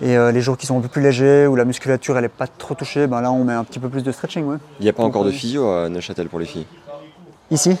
[0.00, 2.28] Et euh, les jours qui sont un peu plus légers, où la musculature elle n'est
[2.28, 4.44] pas trop touchée, ben là on met un petit peu plus de stretching.
[4.44, 4.56] Ouais.
[4.78, 6.66] Il n'y a pas encore de physio à Neuchâtel pour les filles?
[7.50, 7.76] Ici,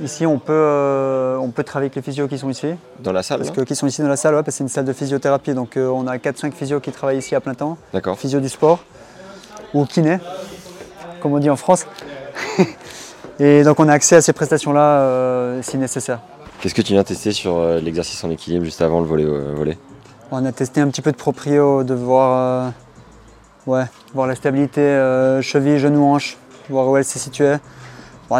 [0.00, 2.68] ici on peut, euh, on peut travailler avec les physios qui sont ici.
[3.00, 4.64] Dans la salle Parce que qui sont ici dans la salle, ouais, parce que c'est
[4.64, 5.54] une salle de physiothérapie.
[5.54, 7.76] Donc euh, on a 4-5 physios qui travaillent ici à plein temps.
[7.92, 8.18] D'accord.
[8.18, 8.80] Physio du sport
[9.74, 10.18] ou kiné,
[11.20, 11.86] comme on dit en France.
[13.40, 16.20] Et donc on a accès à ces prestations-là euh, si nécessaire.
[16.60, 19.78] Qu'est-ce que tu viens tester sur l'exercice en équilibre juste avant le volet, volet?
[20.30, 22.72] On a testé un petit peu de proprio, de voir,
[23.66, 24.80] ouais, voir la stabilité
[25.42, 26.36] cheville, genou, hanche,
[26.70, 27.56] voir où elle s'est située.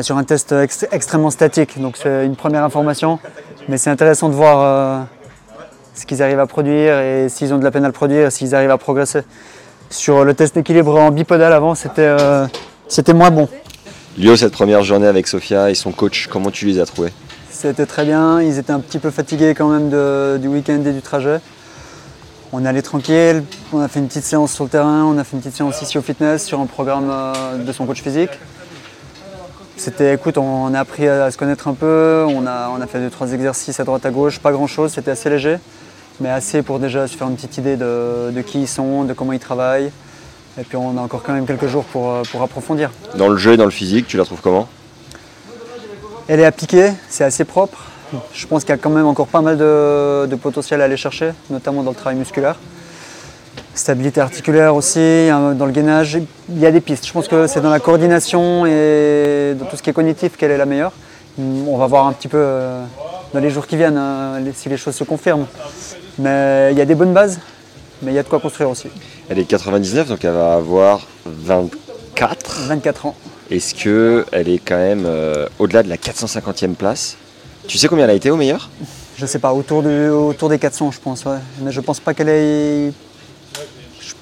[0.01, 3.18] Sur un test ex- extrêmement statique, donc c'est une première information,
[3.68, 5.03] mais c'est intéressant de voir euh,
[5.95, 8.55] ce qu'ils arrivent à produire et s'ils ont de la peine à le produire, s'ils
[8.55, 9.21] arrivent à progresser.
[9.90, 12.47] Sur le test d'équilibre en bipodal avant, c'était euh,
[13.14, 13.51] moins bon.
[14.16, 17.12] Lio, cette première journée avec Sofia et son coach, comment tu les as trouvés?
[17.51, 20.92] C'était très bien, ils étaient un petit peu fatigués quand même de- du week-end et
[20.92, 21.38] du trajet.
[22.55, 25.25] On est allé tranquille, on a fait une petite séance sur le terrain, on a
[25.25, 28.31] fait une petite séance ici au fitness sur un programme euh, de son coach physique.
[29.77, 33.01] C'était, écoute, on a appris à se connaître un peu, on a, on a fait
[33.01, 35.59] deux, trois exercices à droite à gauche, pas grand chose, c'était assez léger,
[36.21, 39.13] mais assez pour déjà se faire une petite idée de, de qui ils sont, de
[39.13, 39.91] comment ils travaillent.
[40.61, 42.91] Et puis on a encore quand même quelques jours pour, euh, pour approfondir.
[43.17, 44.69] Dans le jeu et dans le physique, tu la trouves comment?
[46.29, 47.79] Elle est appliquée, c'est assez propre.
[48.35, 50.99] Je pense qu'il y a quand même encore pas mal de, de potentiel à aller
[50.99, 52.57] chercher, notamment dans le travail musculaire.
[53.75, 56.19] Stabilité articulaire aussi, hein, dans le gainage,
[56.51, 57.07] il y a des pistes.
[57.07, 60.51] Je pense que c'est dans la coordination et dans tout ce qui est cognitif qu'elle
[60.51, 60.93] est la meilleure.
[61.39, 62.85] On va voir un petit peu euh,
[63.33, 65.47] dans les jours qui viennent hein, si les choses se confirment.
[66.19, 67.41] Mais il y a des bonnes bases,
[68.03, 68.89] mais il y a de quoi construire aussi.
[69.31, 72.65] Elle est 99, donc elle va avoir 24.
[72.69, 73.15] 24 ans.
[73.51, 77.17] Est-ce qu'elle est quand même euh, au-delà de la 450e place?
[77.67, 78.69] Tu sais combien elle a été au meilleur?
[79.17, 81.39] Je sais pas, autour, du- autour des 400 je pense, ouais.
[81.63, 82.93] Mais je pense pas qu'elle ait...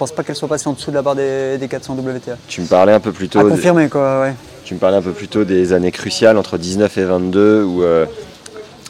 [0.00, 2.38] Je pense pas qu'elle soit passée en dessous de la barre des, des 400 WTA.
[2.48, 3.48] Tu me parlais un peu plus À tôt.
[3.50, 4.34] confirmer quoi, ouais.
[4.64, 7.82] Tu me parlais un peu plus tôt des années cruciales entre 19 et 22 où
[7.82, 8.06] euh,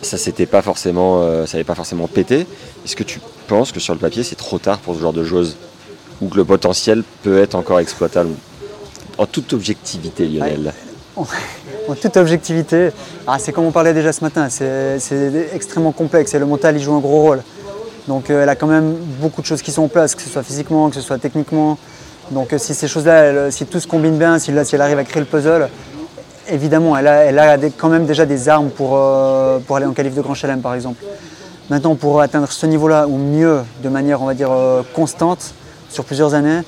[0.03, 2.46] ça s'était pas forcément, euh, ça n'avait pas forcément pété.
[2.85, 5.25] Est-ce que tu penses que sur le papier c'est trop tard pour ce genre de
[5.25, 5.57] joueuse
[6.23, 8.31] ou que le potentiel peut être encore exploitable?
[9.18, 10.73] En toute objectivité, Lionel.
[11.88, 12.90] En toute objectivité,
[13.27, 16.77] ah, c'est comme on parlait déjà ce matin, c'est c'est extrêmement complexe et le mental
[16.77, 17.42] il joue un gros rôle.
[18.08, 20.28] Donc euh, elle a quand même beaucoup de choses qui sont en place, que ce
[20.28, 21.78] soit physiquement, que ce soit techniquement.
[22.30, 25.04] Donc euh, si ces choses-là, elle- si tout se combine bien, si, elle arrive à
[25.04, 25.68] créer le puzzle,
[26.48, 27.08] évidemment, elle
[27.38, 30.74] a, quand même déjà des armes pour, euh, aller en qualif de Grand Chelem par
[30.74, 31.04] exemple.
[31.68, 35.54] Maintenant, pour atteindre ce niveau-là, ou mieux, de manière, on va dire, euh, constante,
[35.88, 36.62] sur plusieurs années,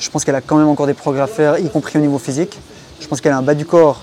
[0.00, 2.18] je pense qu'elle a quand même encore des progrès à faire, y compris au niveau
[2.18, 2.58] physique.
[3.00, 4.02] Je pense qu'elle a un bas du corps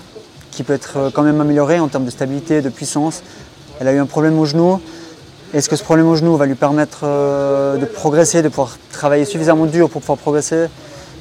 [0.50, 3.22] qui peut être euh, quand même amélioré en termes de stabilité, de puissance.
[3.80, 4.80] Elle a eu un problème au genou.
[5.54, 9.24] Est-ce que ce problème au genou va lui permettre euh, de progresser, de pouvoir travailler
[9.24, 10.66] suffisamment dur pour pouvoir progresser?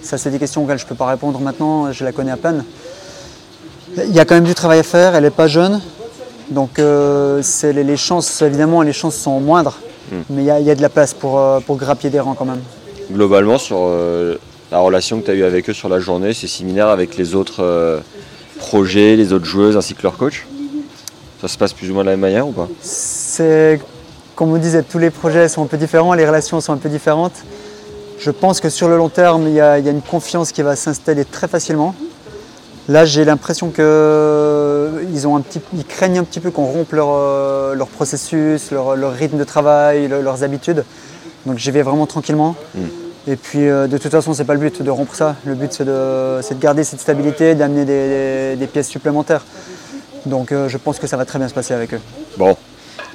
[0.01, 2.37] Ça, c'est des questions auxquelles je ne peux pas répondre maintenant, je la connais à
[2.37, 2.65] peine.
[3.95, 5.79] Il y a quand même du travail à faire, elle n'est pas jeune.
[6.49, 9.77] Donc euh, les, les chances, évidemment, les chances sont moindres.
[10.29, 12.19] Mais il y, a- il y a de la place pour, euh, pour grappiller des
[12.19, 12.61] rangs quand même.
[13.11, 14.35] Globalement, sur euh,
[14.71, 17.33] la relation que tu as eue avec eux sur la journée, c'est similaire avec les
[17.35, 18.01] autres
[18.57, 20.45] projets, les autres joueuses ainsi que leur coach
[21.41, 22.67] Ça se passe plus ou moins de la même manière ou pas?
[22.81, 23.79] C'est,
[24.43, 26.89] comme on disait, tous les projets sont un peu différents, les relations sont un peu
[26.89, 27.32] différentes.
[28.19, 30.51] Je pense que sur le long terme, il y a, il y a une confiance
[30.51, 31.95] qui va s'installer très facilement.
[32.89, 37.08] Là, j'ai l'impression qu'ils ont un petit, ils craignent un petit peu qu'on rompe leur,
[37.12, 40.84] euh, leur processus, leur, leur rythme de travail, le- leurs habitudes.
[41.45, 42.58] Donc j'y vais vraiment tranquillement.
[43.25, 45.38] Et puis euh, de toute façon, c'est pas le but de rompre ça.
[45.45, 49.45] Le but, c'est de, garder cette stabilité, d'amener des, des- des pièces supplémentaires.
[50.26, 52.01] Donc euh, je pense que ça va très bien se passer avec eux.
[52.38, 52.57] Bon,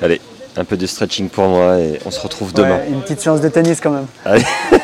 [0.01, 0.23] allez,
[0.59, 2.79] un peu de stretching pour moi et on se retrouve demain.
[2.79, 4.07] Ouais, une petite séance de tennis quand même.
[4.25, 4.45] Allez.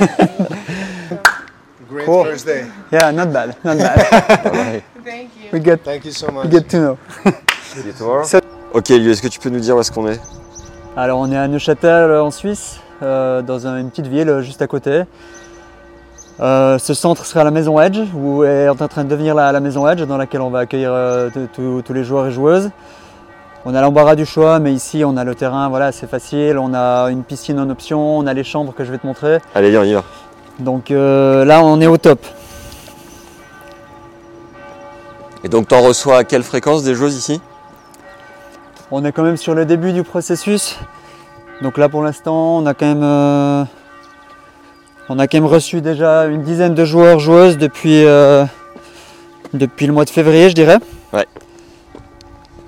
[1.90, 2.24] Great Cool.
[2.26, 2.64] Thursday.
[2.92, 3.94] Yeah, not bad, not bad.
[5.04, 5.50] Thank you.
[5.52, 6.44] we get, Thank you so much.
[6.46, 6.98] we get to know.
[8.72, 10.20] Ok, Liu, est-ce que tu peux nous dire où est-ce qu'on est?
[10.96, 14.62] Alors on est à Neuchâtel en Suisse, euh, dans un- une petite ville euh, juste
[14.62, 15.02] à côté.
[16.40, 19.60] Euh, ce centre sera la maison Edge, où est en train de devenir la, la
[19.60, 22.70] maison Edge, dans laquelle on va accueillir euh, tous les joueurs et joueuses.
[23.66, 26.58] On a l'embarras du choix, mais ici on a le terrain, voilà, c'est facile.
[26.58, 29.38] On a une piscine en option, on a les chambres que je vais te montrer.
[29.54, 30.04] Allez, on y va.
[30.58, 32.24] Donc euh, là, on est au top.
[35.44, 37.40] Et donc, t'en reçois à quelle fréquence des joueuses ici?
[38.90, 40.78] On est quand même sur le début du processus.
[41.62, 43.64] Donc là, pour l'instant, on a quand même, euh,
[45.10, 48.44] on a quand même reçu déjà une dizaine de joueurs joueuses depuis, euh,
[49.52, 50.78] depuis le mois de février, je dirais.
[51.12, 51.26] Ouais.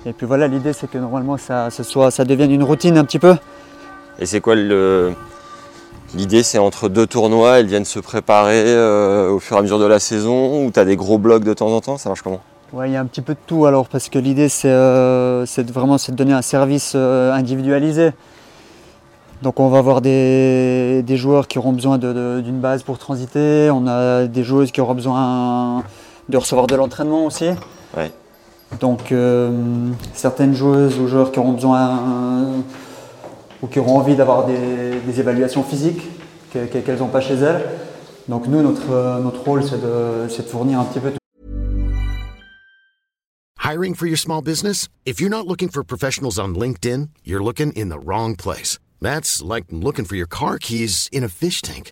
[0.07, 3.03] Et puis voilà, l'idée c'est que normalement ça, ce soit, ça devienne une routine un
[3.03, 3.35] petit peu.
[4.19, 5.13] Et c'est quoi le.
[6.15, 9.79] L'idée, c'est entre deux tournois, elles viennent se préparer euh, au fur et à mesure
[9.79, 12.39] de la saison, ou t'as des gros blocs de temps en temps Ça marche comment?
[12.71, 15.45] Ouais, il y a un petit peu de tout alors parce que l'idée c'est euh,
[15.73, 18.11] vraiment de donner un service euh, individualisé.
[19.41, 23.87] Donc on va avoir des, des joueurs qui auront besoin d'une base pour transiter, on
[23.87, 25.83] a des joueuses qui auront besoin
[26.29, 27.49] de recevoir de l'entraînement aussi.
[27.95, 28.11] Ouais.
[28.79, 32.59] Donc euh, certaines joueuses ou joueurs qui auront besoin euh,
[33.63, 36.01] ou qui auront envie d'avoir des, des évaluations physiques
[36.53, 37.63] que- que- qu'elles n'ont pas chez elles.
[38.27, 41.11] Donc nous notre, euh, notre rôle c'est de, de fournir un petit peu
[43.63, 44.87] Hiring for your small business?
[45.05, 48.79] If you're not looking for professionals on LinkedIn, you're looking in the wrong place.
[49.01, 51.91] That's like looking for your car keys in a fish tank.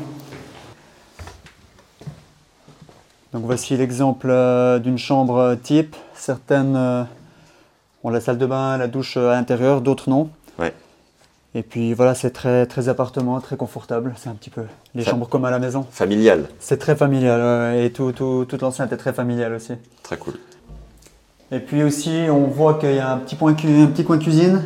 [3.33, 5.95] Donc voici l'exemple euh, d'une chambre euh, type.
[6.13, 7.03] Certaines euh,
[8.03, 10.29] ont la salle de bain, la douche à l'intérieur, d'autres non.
[10.59, 10.73] Ouais.
[11.55, 14.13] Et puis voilà, c'est très, très appartement, très confortable.
[14.17, 14.63] C'est un petit peu
[14.95, 15.85] les Ça- chambres comme à la maison.
[15.91, 16.47] Familial.
[16.59, 19.73] C'est très familial ouais, et tout, tout, toute l'enceinte est très familiale aussi.
[20.03, 20.33] Très cool.
[21.53, 24.17] Et puis aussi, on voit qu'il y a un petit, point, cu- un petit coin
[24.17, 24.61] cuisine.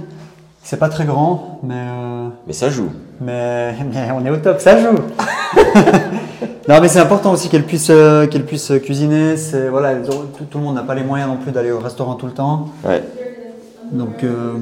[0.63, 2.91] C'est pas très grand, mais euh, Mais ça joue.
[3.22, 4.97] Mais, mais on est au top, ça joue.
[6.68, 9.38] non, mais c'est important aussi qu'elle puisse, euh, qu'elle puisse cuisiner.
[9.38, 12.16] C'est voilà, tout, tout le monde n'a pas les moyens non plus d'aller au restaurant
[12.16, 12.70] tout le temps.
[12.84, 13.03] Ouais.
[13.91, 14.53] Donc, euh,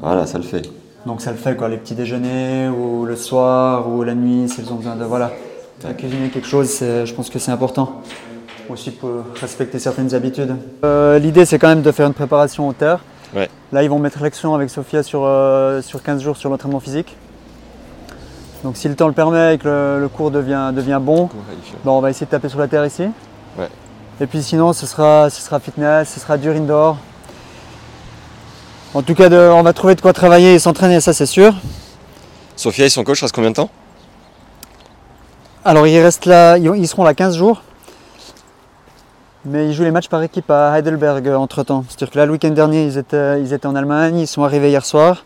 [0.00, 0.62] Voilà, ça le fait.
[1.04, 4.72] donc ça le fait quoi, les petits déjeuners ou le soir ou la nuit s'ils
[4.72, 5.32] ont besoin de voilà,
[5.98, 6.68] cuisiner quelque chose.
[6.68, 8.00] c'est- Je pense que c'est important
[8.70, 10.56] aussi pour respecter certaines habitudes.
[10.84, 13.00] Euh, L'idée c'est quand même de faire une préparation au terre.
[13.36, 13.48] Ouais.
[13.72, 17.16] Là, ils vont mettre l'action avec Sophia sur, euh, sur 15 jours sur l'entraînement physique.
[18.64, 21.28] Donc, si le temps le permet et que le, le cours devient, devient bon,
[21.84, 23.04] bon, on va essayer de taper sur la terre ici.
[23.58, 23.68] Ouais.
[24.20, 26.98] Et puis sinon, ce sera, ce sera fitness, ce sera dur indoor.
[28.92, 31.54] En tout cas, de- on va trouver de quoi travailler et s'entraîner, ça c'est sûr.
[32.56, 33.70] Sophia et son coach restent combien de temps?
[35.64, 37.62] Alors, ils restent là, ils, ils seront là 15 jours.
[39.46, 41.84] Mais ils jouent les matchs par équipe à Heidelberg entre temps.
[41.88, 44.68] C'est-à-dire que là, le week-end dernier, ils étaient, ils étaient en Allemagne, ils sont arrivés
[44.68, 45.24] hier soir.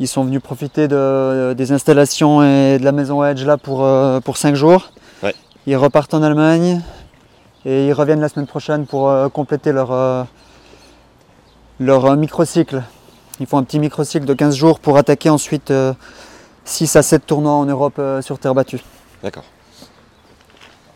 [0.00, 4.20] Ils sont venus profiter de- des installations et de la maison Edge là pour, euh,
[4.20, 4.92] pour 5 jours.
[5.22, 5.34] Ouais.
[5.66, 6.80] Ils repartent en Allemagne
[7.64, 10.22] et ils reviennent la semaine prochaine pour euh, compléter leur, euh,
[11.80, 12.82] leur euh, microcycle.
[13.40, 15.72] Ils font un petit microcycle de 15 jours pour attaquer ensuite
[16.64, 18.80] 6 à 7 tournois en Europe euh, sur terre battue.
[19.22, 19.44] D'accord.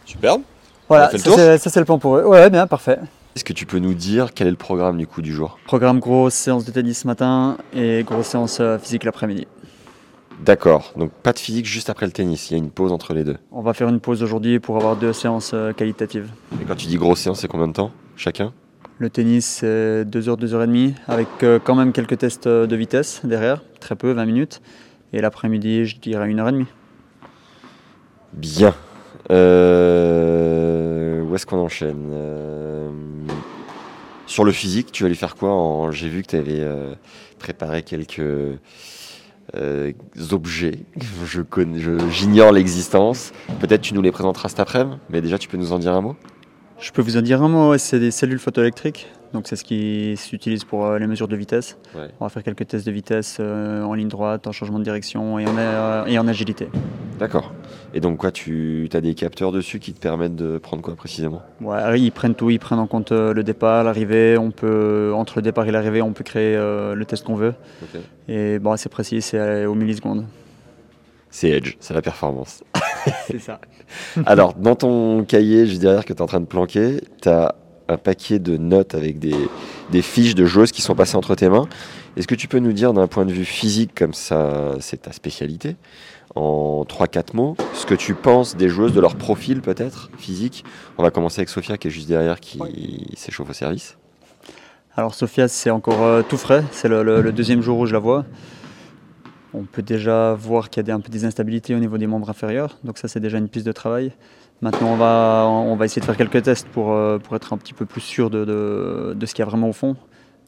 [0.05, 0.43] Superbe.
[0.89, 2.25] Voilà, ça c'est le plan pour eux.
[2.25, 2.99] Ouais, bien, parfait.
[3.35, 5.59] Est-ce que tu peux nous dire quel est le programme du coup du jour?
[5.65, 9.47] Programme grosse séance de tennis ce matin et grosse séance euh, physique l'après-midi.
[10.45, 10.93] D'accord.
[10.97, 12.51] Donc pas de physique juste après le tennis.
[12.51, 13.39] Il y a une pause entre les deux.
[13.51, 16.29] On va faire une pause aujourd'hui pour avoir deux séances euh, qualitatives.
[16.61, 17.91] Et quand tu dis grosse séance, c'est combien de temps?
[18.17, 18.53] Chacun?
[18.99, 22.47] Le tennis, c'est 2 heures, 2 heures et demie, avec euh, quand même quelques tests
[22.47, 24.61] de vitesse derrière, très peu, 20 minutes.
[25.15, 26.67] Et l'après-midi, je dirais 1 heure et demie.
[28.35, 28.75] Bien.
[29.31, 30.62] Euh,
[31.33, 32.91] Où est-ce qu'on enchaîne Euh,
[34.27, 35.89] Sur le physique, tu vas lui faire quoi.
[35.91, 36.93] J'ai vu que tu avais euh,
[37.39, 39.93] préparé quelques euh,
[40.31, 40.81] objets.
[41.25, 41.41] Je
[42.11, 43.33] J'ignore l'existence.
[43.61, 46.03] Peut-être tu nous les présenteras cet après-midi, mais déjà tu peux nous en dire un
[46.03, 46.17] mot?
[46.79, 49.09] Je peux vous en dire un mot, c'est des cellules photoélectriques.
[49.33, 51.79] Donc c'est ce qui s'utilise pour euh, les mesures de vitesse.
[51.95, 52.09] Ouais.
[52.21, 55.39] On va faire quelques tests de vitesse euh, en ligne droite, en changement de direction
[55.39, 56.69] et en, euh, et en agilité.
[57.19, 57.53] D'accord.
[57.95, 61.43] Et donc quoi, tu as des capteurs dessus qui te permettent de prendre quoi précisément?
[61.61, 64.37] Ouais, ils prennent tout, ils prennent en compte le départ, l'arrivée.
[64.39, 67.55] On peut entre le départ et l'arrivée, on peut créer le test qu'on veut.
[68.29, 70.27] Et bon, c'est précis, c'est euh, au millisecondes.
[71.31, 72.63] C'est Edge, c'est la performance.
[73.27, 73.61] C'est ça.
[74.27, 77.57] Alors, dans ton cahier, juste derrière que tu es en train de planquer, tu as
[77.93, 79.37] un paquet de notes avec des,
[79.91, 81.69] des fiches de joueuses qui sont passées entre tes mains.
[82.17, 85.13] Est-ce que tu peux nous dire d'un point de vue physique, comme ça c'est ta
[85.13, 85.77] spécialité,
[86.35, 90.65] en 3-4 mots, ce que tu penses des joueuses, de leur profil peut-être, physique?
[90.99, 92.61] On va commencer avec Sophia qui est juste derrière, qui
[93.17, 93.97] s'échauffe au service.
[94.95, 98.27] Alors Sophia, c'est encore euh, tout frais, c'est le, deuxième jour où je la vois.
[99.55, 102.29] On peut déjà voir qu'il y a un peu des instabilités au niveau des membres
[102.29, 104.13] inférieurs, donc ça c'est déjà une piste de travail.
[104.63, 107.59] Maintenant on va, on va essayer de faire quelques tests pour, euh, pour être un
[107.59, 109.97] petit peu plus sûr de, de, ce qu'il y a vraiment au fond.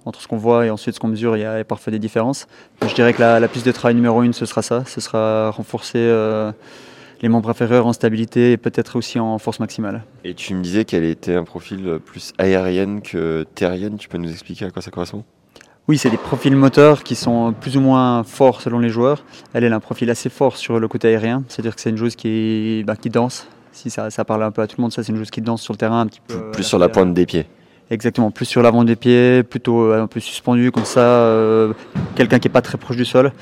[0.06, 2.46] Entre ce qu'on voit et ensuite ce qu'on mesure, il y a parfois des différences.
[2.86, 5.98] je dirais que la, piste de travail numéro une, ce sera ça, ce sera renforcer
[5.98, 6.52] euh,
[7.22, 10.04] les membres inférieurs en stabilité et peut-être aussi en force maximale.
[10.22, 14.30] Et tu me disais qu'elle était un profil plus aérienne que terrienne, tu peux nous
[14.30, 15.24] expliquer à quoi ça correspond?
[15.88, 19.24] Oui, c'est des profils moteurs qui sont plus ou moins forts selon les joueurs.
[19.52, 22.14] Elle, a un profil assez fort sur le côté aérien, c'est-à-dire que c'est une joueuse
[22.14, 23.48] qui, bah, qui danse.
[23.74, 25.42] Si ça, ça, parle un peu à tout le monde, ça c'est une joueuse qui
[25.42, 26.50] danse sur le terrain un petit peu.
[26.52, 27.46] Plus, sur la pointe des pieds.
[27.90, 31.74] Exactement, plus sur l'avant des pieds, plutôt euh, un peu suspendu comme ça, euh,
[32.14, 33.32] quelqu'un qui n'est pas très proche du sol.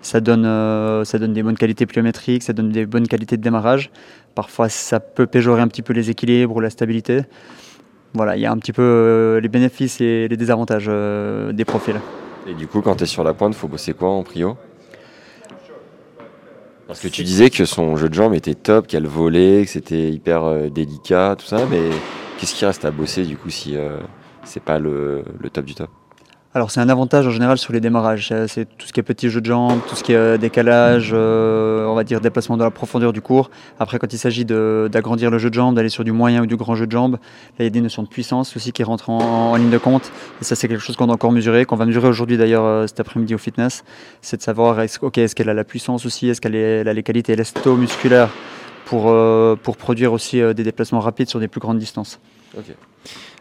[0.00, 3.42] Ça donne, euh, ça donne des bonnes qualités pliométriques, ça donne des bonnes qualités de
[3.42, 3.90] démarrage.
[4.34, 7.24] Parfois, ça peut péjorer un petit peu les équilibres ou la stabilité
[8.14, 11.64] voilà, il y a un petit peu euh, les bénéfices et les désavantages euh, des
[11.64, 11.98] profils.
[12.46, 14.56] Et du coup, quand tu es sur la pointe, il faut bosser quoi en prio?
[16.92, 20.10] Parce que tu disais que son jeu de jambes était top, qu'elle volait, que c'était
[20.10, 21.88] hyper euh, délicat, tout ça, mais
[22.38, 23.76] qu'est-ce qui reste à bosser du coup si
[24.44, 25.88] c'est pas le top du top?
[26.54, 29.30] Alors c'est un avantage en général sur les démarrages, c'est tout ce qui est petit
[29.30, 32.64] jeu de jambes, tout ce qui est euh, décalage, euh, on va dire déplacement dans
[32.64, 33.50] la profondeur du cours.
[33.80, 36.56] Après quand il s'agit d'agrandir le jeu de jambes, d'aller sur du moyen ou du
[36.56, 39.08] grand jeu de jambes, là il y a des notions de puissance aussi qui rentrent
[39.08, 40.12] en, ligne de compte.
[40.42, 42.86] Et ça c'est quelque chose qu'on doit encore mesurer, qu'on va mesurer aujourd'hui d'ailleurs euh,
[42.86, 43.82] cet après-midi au fitness.
[44.20, 47.34] C'est de savoir est-ce est qu'elle a la puissance aussi, est-ce qu'elle a les qualités
[47.34, 48.28] lesto-musculaires
[48.84, 49.14] pour,
[49.62, 52.20] pour produire aussi des déplacements rapides sur des plus grandes distances.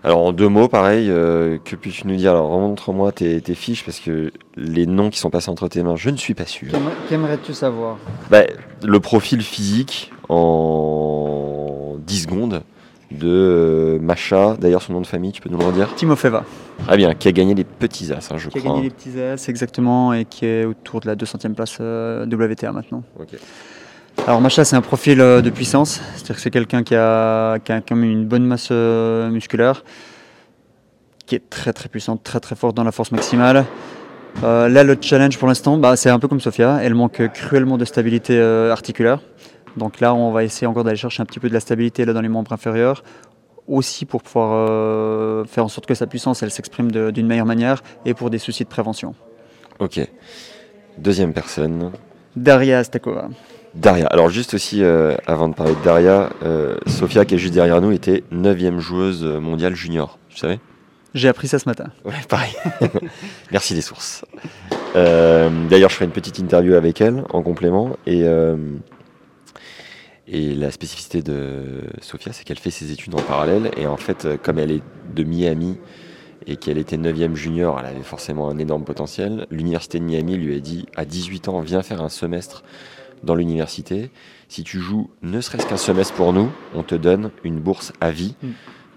[0.04, 2.32] Alors en deux mots, pareil, euh, que puis-tu nous dire?
[2.32, 6.10] Alors remontre-moi tes, fiches parce que les noms qui sont passés entre tes mains, je
[6.10, 6.72] ne suis pas sûr.
[7.08, 7.98] Qu'aimerais-tu savoir?
[8.32, 8.44] Bah,
[8.84, 12.64] Le profil physique en 10 secondes
[13.12, 15.94] de euh, Macha, d'ailleurs son nom de famille, tu peux nous le redire?
[15.96, 16.46] Timofeva.
[16.88, 18.62] Très bien, qui a gagné les petits as, hein, je crois.
[18.62, 21.78] Qui a gagné les petits as, exactement, et qui est autour de la 200e place
[21.80, 23.04] euh, WTA maintenant.
[23.20, 23.36] Ok.
[24.28, 27.96] Alors Macha, c'est un profil euh, de puissance, c'est-à-dire que c'est quelqu'un qui a, quand
[27.96, 29.84] même une bonne masse euh, musculaire,
[31.26, 33.66] qui est très très puissante, très très forte dans la force maximale.
[34.44, 37.80] Euh, là, le challenge pour l'instant, bah, c'est un peu comme Sofia, elle manque cruellement
[37.80, 39.22] de stabilité articulaire.
[39.76, 42.14] Donc là, on va essayer encore d'aller chercher un petit peu de la stabilité là,
[42.14, 43.04] dans les membres inférieurs,
[43.68, 48.14] aussi pour pouvoir faire en sorte que sa puissance, elle s'exprime d'une meilleure manière, et
[48.14, 49.16] pour des soucis de prévention.
[49.80, 50.00] Ok.
[51.00, 51.92] Deuxième personne.
[52.36, 53.30] Daria Stakova.
[53.76, 54.08] Daria.
[54.08, 57.82] Alors juste aussi, euh, avant de parler de Daria, euh, Sofia qui est juste derrière
[57.82, 60.60] nous était 9 joueuse mondiale junior, tu savais?
[61.14, 61.92] J'ai appris ça ce matin.
[62.06, 62.54] Ouais, pareil.
[63.52, 64.24] Merci les sources.
[64.96, 67.98] Euh, d'ailleurs, je ferai une petite interview avec elle en complément.
[68.08, 68.26] Et,
[70.28, 73.72] et la spécificité de Sofia, c'est qu'elle fait ses études en parallèle.
[73.76, 75.78] Et en fait, comme elle est de Miami
[76.48, 79.48] et qu'elle était 9 junior, elle avait forcément un énorme potentiel.
[79.52, 82.64] L'université de Miami lui a dit à 18 ans, viens faire un semestre
[83.24, 84.12] dans l'université.
[84.48, 88.12] Si tu joues ne serait-ce qu'un semestre pour nous, on te donne une bourse à
[88.12, 88.36] vie.
[88.42, 88.50] Mm.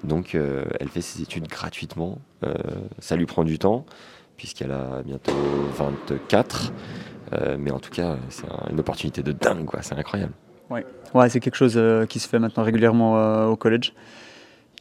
[0.04, 2.18] Donc euh, elle fait ses études gratuitement.
[2.44, 2.54] Euh,
[2.98, 3.86] ça lui prend du temps,
[4.36, 5.32] puisqu'elle a bientôt
[5.76, 6.72] 24.
[7.32, 9.82] Euh, mais en tout cas, c'est une opportunité de dingue, quoi.
[9.82, 10.32] c'est incroyable.
[10.70, 13.94] Ouais, ouais c'est quelque chose qui se fait maintenant régulièrement au collège.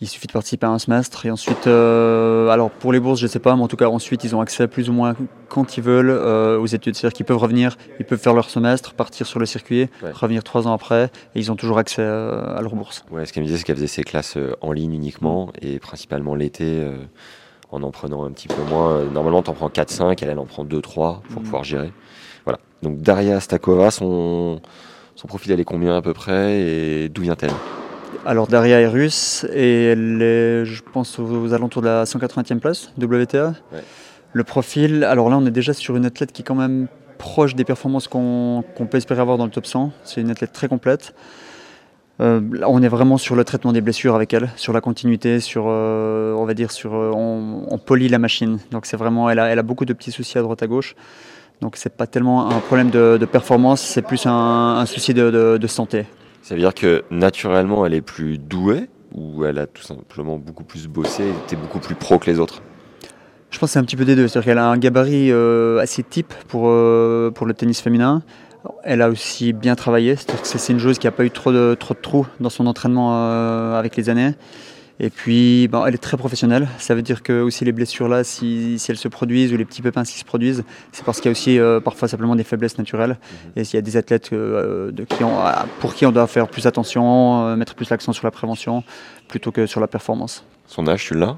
[0.01, 3.25] Il suffit de participer à un semestre et ensuite, euh, alors pour les bourses, je
[3.25, 5.15] ne sais pas, mais en tout cas ensuite ils ont accès plus ou moins
[5.49, 6.95] quand ils veulent euh, aux études.
[6.95, 10.67] C'est-à-dire qu'ils peuvent revenir, ils peuvent faire leur semestre, partir sur le circuit, revenir trois
[10.67, 13.05] ans après et ils ont toujours accès euh, à leur bourse.
[13.11, 16.35] Ouais, ce qu'elle me disait, c'est qu'elle faisait ses classes en ligne uniquement et principalement
[16.35, 16.85] l'été
[17.71, 19.03] en en prenant un petit peu moins.
[19.05, 21.43] Normalement, tu en prends 4-5, elle, elle en prend 2-3 pour mm.
[21.43, 21.91] pouvoir gérer.
[22.45, 22.59] Voilà.
[22.81, 24.59] Donc Daria Stakova, son,
[25.15, 27.51] son profil, elle est combien à peu près et d'où vient-elle?
[28.26, 32.91] Alors Daria est russe et elle est, je pense, aux, alentours de la 180e place
[33.01, 33.53] WTA.
[34.32, 37.55] Le profil, alors là on est déjà sur une athlète qui est quand même proche
[37.55, 39.91] des performances qu'on peut espérer avoir dans le top 100.
[40.03, 41.13] C'est une athlète très complète.
[42.21, 45.65] Euh, on est vraiment sur le traitement des blessures avec elle, sur la continuité, sur,
[45.67, 48.59] euh, on va dire, sur, euh, on, polie la machine.
[48.71, 50.95] Donc c'est vraiment, elle a, elle a beaucoup de petits soucis à droite à gauche.
[51.59, 56.05] Donc c'est pas tellement un problème de, performance, c'est plus un, souci de santé.
[56.43, 60.65] Ça veut dire que naturellement, elle est plus douée ou elle a tout simplement beaucoup
[60.65, 62.61] plus bossé et était beaucoup plus pro que les autres?
[63.49, 64.27] Je pense que c'est un petit peu des deux.
[64.27, 68.23] C'est-à-dire qu'elle a un gabarit euh, assez type pour, euh, pour le tennis féminin.
[68.83, 71.93] Elle a aussi bien travaillé, c'est une joueuse qui n'a pas eu trop de, trop
[71.93, 74.35] de trous dans son entraînement avec les années.
[74.99, 76.67] Et puis, ben, elle est très professionnelle.
[76.77, 79.65] Ça veut dire que aussi les blessures là, si, si elles se produisent ou les
[79.65, 82.43] petits pépins qui se produisent, c'est parce qu'il y a aussi euh, parfois simplement des
[82.43, 83.17] faiblesses naturelles.
[83.45, 83.51] Mhm.
[83.55, 85.37] Et s'il y a des athlètes euh, de qui ont,
[85.79, 88.83] pour qui on doit faire plus attention, euh, mettre plus l'accent sur la prévention
[89.27, 90.45] plutôt que sur la performance.
[90.67, 91.37] Son âge, tu l'as?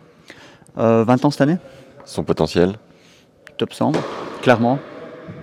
[0.75, 1.57] 20 ans cette année.
[2.03, 2.73] Son potentiel?
[3.57, 3.93] Top 100,
[4.41, 4.79] clairement.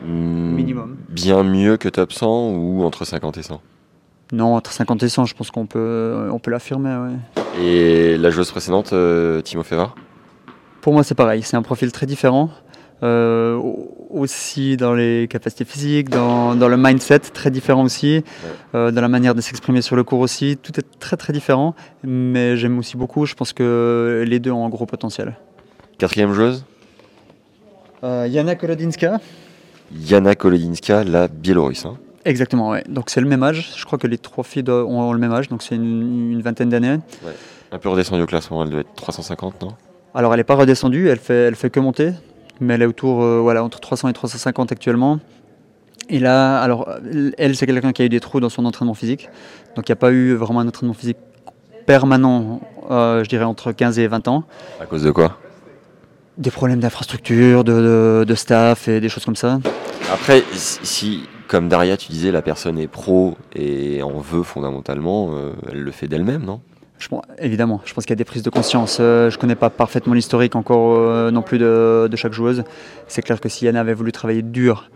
[0.05, 0.97] Hmm, Minimum.
[1.09, 3.63] Bien mieux que top 100 ou entre 50 et 100
[4.33, 6.97] non, entre 50 et 100, je pense qu'on peut, on peut l'affirmer.
[7.61, 9.95] Et la joueuse précédente, euh, Timo Feva
[10.81, 11.43] Pour moi, c'est pareil.
[11.43, 12.51] C'est un profil très différent.
[13.03, 13.61] Euh,
[14.11, 18.23] aussi dans les capacités physiques, dans, le mindset, très différent aussi,
[18.77, 20.57] euh, dans la manière de s'exprimer sur le cours aussi.
[20.57, 21.75] Tout est très très différent,
[22.05, 23.27] mais j'aime aussi beaucoup.
[23.27, 25.37] Je pense que les deux ont un gros potentiel.
[25.99, 26.65] Quatrième joueuse?
[28.03, 29.21] Yana Kolodinska.
[29.93, 31.85] Yana Kolodinska, la Biélorusse.
[31.85, 31.99] Hein.
[32.25, 32.85] Exactement, ouais.
[32.89, 33.73] Donc c'est le même âge.
[33.77, 36.99] Je crois que les trois filles ont le même âge, donc c'est une, vingtaine d'années.
[37.73, 39.69] Un peu redescendue au classement, elle doit être 350, non?
[40.15, 42.13] Alors elle n'est pas redescendue, elle fait, elle fait que monter,
[42.61, 45.21] mais elle est autour, euh, voilà, entre 300 et 350 actuellement.
[46.11, 46.89] Et là, alors
[47.39, 49.31] elle, c'est quelqu'un qui a eu des trous dans son entraînement physique,
[49.75, 51.17] donc il n'y a pas eu vraiment un entraînement physique
[51.87, 52.61] permanent,
[52.91, 54.45] euh, je dirais entre 15 et 20 ans.
[54.81, 55.39] À cause de quoi?
[56.39, 59.61] Des problèmes d'infrastructure, de, de, staff et des choses comme ça.
[60.13, 65.53] Après, si, comme Daria, tu disais, la personne est pro et en veut fondamentalement, euh,
[65.71, 66.61] elle le fait d'elle-même, non?
[66.99, 68.99] Je évidemment, je pense qu'il y a des prises de conscience.
[69.01, 72.63] Euh, je ne connais pas parfaitement l'historique encore euh, non plus de, chaque joueuse.
[73.09, 74.91] C'est clair que si Yana avait voulu travailler dur,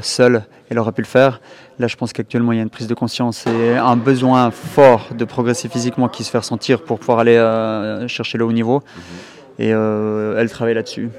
[0.00, 1.40] seule, elle aurait pu le faire.
[1.78, 5.08] Là, je pense qu'actuellement, il y a une prise de conscience et un besoin fort
[5.14, 7.36] de progresser physiquement qui se fait ressentir pour pouvoir aller
[8.08, 8.82] chercher le haut niveau.
[9.58, 9.64] Mhm.
[9.66, 11.10] Et elle travaille là-dessus.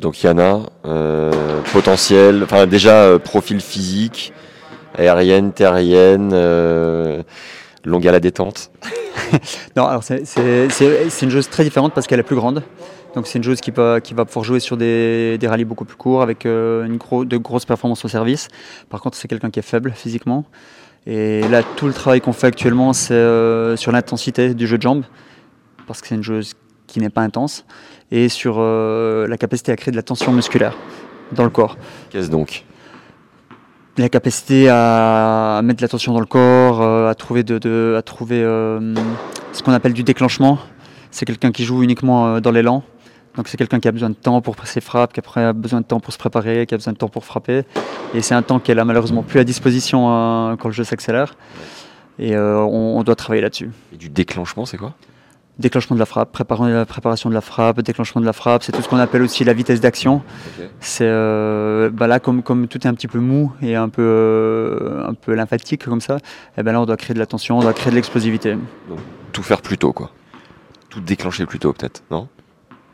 [0.00, 4.32] Donc Yana, euh, potentiel, enfin déjà euh, profil physique,
[4.96, 7.22] aérienne, terrienne, euh,
[7.84, 8.70] longue à la détente.
[9.76, 10.22] non, alors c'est
[11.22, 12.62] une joueuse très différente parce qu'elle est plus grande.
[13.14, 15.84] Donc c'est une joueuse qui, peut, qui va pouvoir jouer sur des, des rallyes beaucoup
[15.84, 18.48] plus courts avec une de grosses performances au service.
[18.90, 20.44] Par contre, c'est quelqu'un qui est faible physiquement.
[21.06, 25.04] Et là, tout le travail qu'on fait actuellement, c'est sur l'intensité du jeu de jambes,
[25.86, 26.52] parce que c'est une joueuse
[26.86, 27.64] qui n'est pas intense
[28.10, 30.76] et sur euh, la capacité à créer de la tension musculaire
[31.32, 31.76] dans le corps.
[32.10, 32.64] Qu'est-ce donc?
[33.96, 38.02] La capacité à mettre de la tension dans le corps, euh, à trouver, de, à
[38.02, 38.94] trouver euh,
[39.52, 40.58] ce qu'on appelle du déclenchement.
[41.10, 42.84] C'est quelqu'un qui joue uniquement dans l'élan.
[43.34, 45.86] Donc c'est quelqu'un qui a besoin de temps pour ses frappes, qui a besoin de
[45.86, 47.62] temps pour se préparer, qui a besoin de temps pour frapper.
[48.14, 51.34] Et c'est un temps qu'elle a malheureusement plus à disposition quand le jeu s'accélère.
[52.18, 53.70] Et on, on, doit travailler là-dessus.
[53.92, 54.94] Et du déclenchement, c'est quoi?
[55.58, 58.88] Déclenchement de la frappe, préparation de la frappe, déclenchement de la frappe, c'est tout ce
[58.88, 60.22] qu'on appelle aussi la vitesse d'action.
[60.80, 64.02] C'est euh, bah là comme, comme tout est un petit peu mou et un peu
[64.02, 66.20] euh, un peu lymphatique comme ça, et
[66.58, 68.52] eh ben là on doit créer de la tension, on doit créer de l'explosivité.
[68.88, 68.98] Donc
[69.32, 70.10] tout faire plus tôt quoi.
[70.90, 72.28] Tout déclencher plus tôt peut-être, non?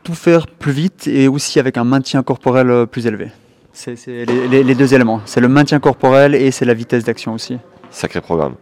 [0.03, 3.29] Tout faire plus vite et aussi avec un maintien corporel euh, plus élevé.
[3.73, 5.19] C'est les, les, deux éléments.
[5.25, 7.57] C'est le maintien corporel et c'est la vitesse d'action aussi.
[7.91, 8.55] Sacré programme.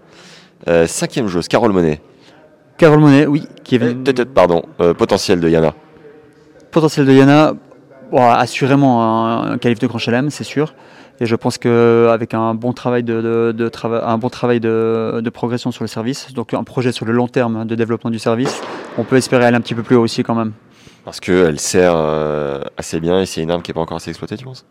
[0.87, 2.01] cinquième joueuse, Carole Monet.
[2.83, 3.47] Carole Monet, oui.
[3.63, 5.73] Qui est euh, pardon, euh, potentiel de Yana.
[6.69, 7.53] Potentiel de Yana,
[8.13, 10.73] assurément un, qualif de Grand Chelem, c'est sûr.
[11.21, 13.55] Et je pense qu'avec un bon travail, de,
[14.03, 17.63] un bon travail de, progression sur le service, donc un projet sur le long terme
[17.63, 18.61] de développement du service,
[18.97, 20.51] on peut espérer aller un petit peu plus haut aussi quand même.
[21.05, 24.09] Parce qu'elle sert euh, assez bien et c'est une arme qui n'est pas encore assez
[24.09, 24.65] exploitée, tu penses?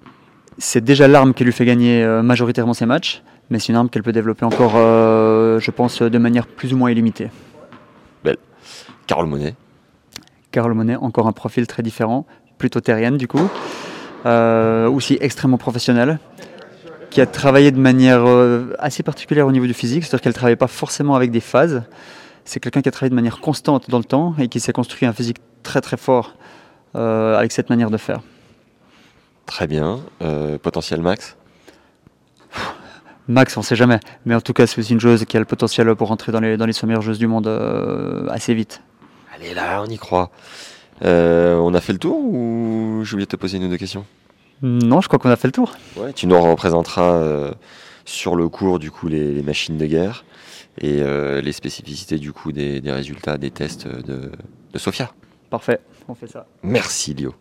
[0.59, 4.03] C'est déjà l'arme qui lui fait gagner majoritairement ses matchs, mais c'est une arme qu'elle
[4.03, 7.31] peut développer encore, je pense, de manière plus ou moins illimitée.
[9.13, 9.55] Carole Monet.
[10.53, 12.25] Carole Monet, encore un profil très différent,
[12.57, 13.47] plutôt terrienne du coup,
[14.25, 16.19] euh, aussi extrêmement professionnelle,
[17.11, 20.37] qui a travaillé de manière euh, assez particulière au niveau du physique, c'est-à-dire qu'elle ne
[20.37, 21.83] travaillait pas forcément avec des phases.
[22.47, 25.07] C'est quelqu'un qui a travaillé de manière constante dans le temps et qui s'est construit
[25.07, 26.35] un physique très très fort
[26.97, 28.23] euh, avec cette manière de faire.
[29.45, 30.01] Très bien.
[30.63, 31.37] potentiel max?
[33.29, 34.01] Max, on ne sait jamais.
[34.25, 36.41] Mais en tout cas, c'est aussi une joueuse qui a le potentiel pour rentrer dans
[36.41, 37.47] les, dans les meilleures joueuses du monde
[38.31, 38.81] assez vite.
[39.35, 40.31] Allez là, on y croit.
[41.05, 43.79] Euh, on a fait le tour ou j'ai oublié de te poser une ou deux
[43.79, 44.05] questions?
[44.61, 45.73] Non, je crois qu'on a fait le tour.
[45.97, 47.53] Ouais, tu nous représenteras euh,
[48.05, 50.25] sur le cours du coup les, machines de guerre
[50.79, 54.31] et euh, les spécificités du coup des, résultats des tests de,
[54.73, 55.11] de, Sofia.
[55.51, 56.47] Parfait, on fait ça.
[56.63, 57.35] Merci Lio.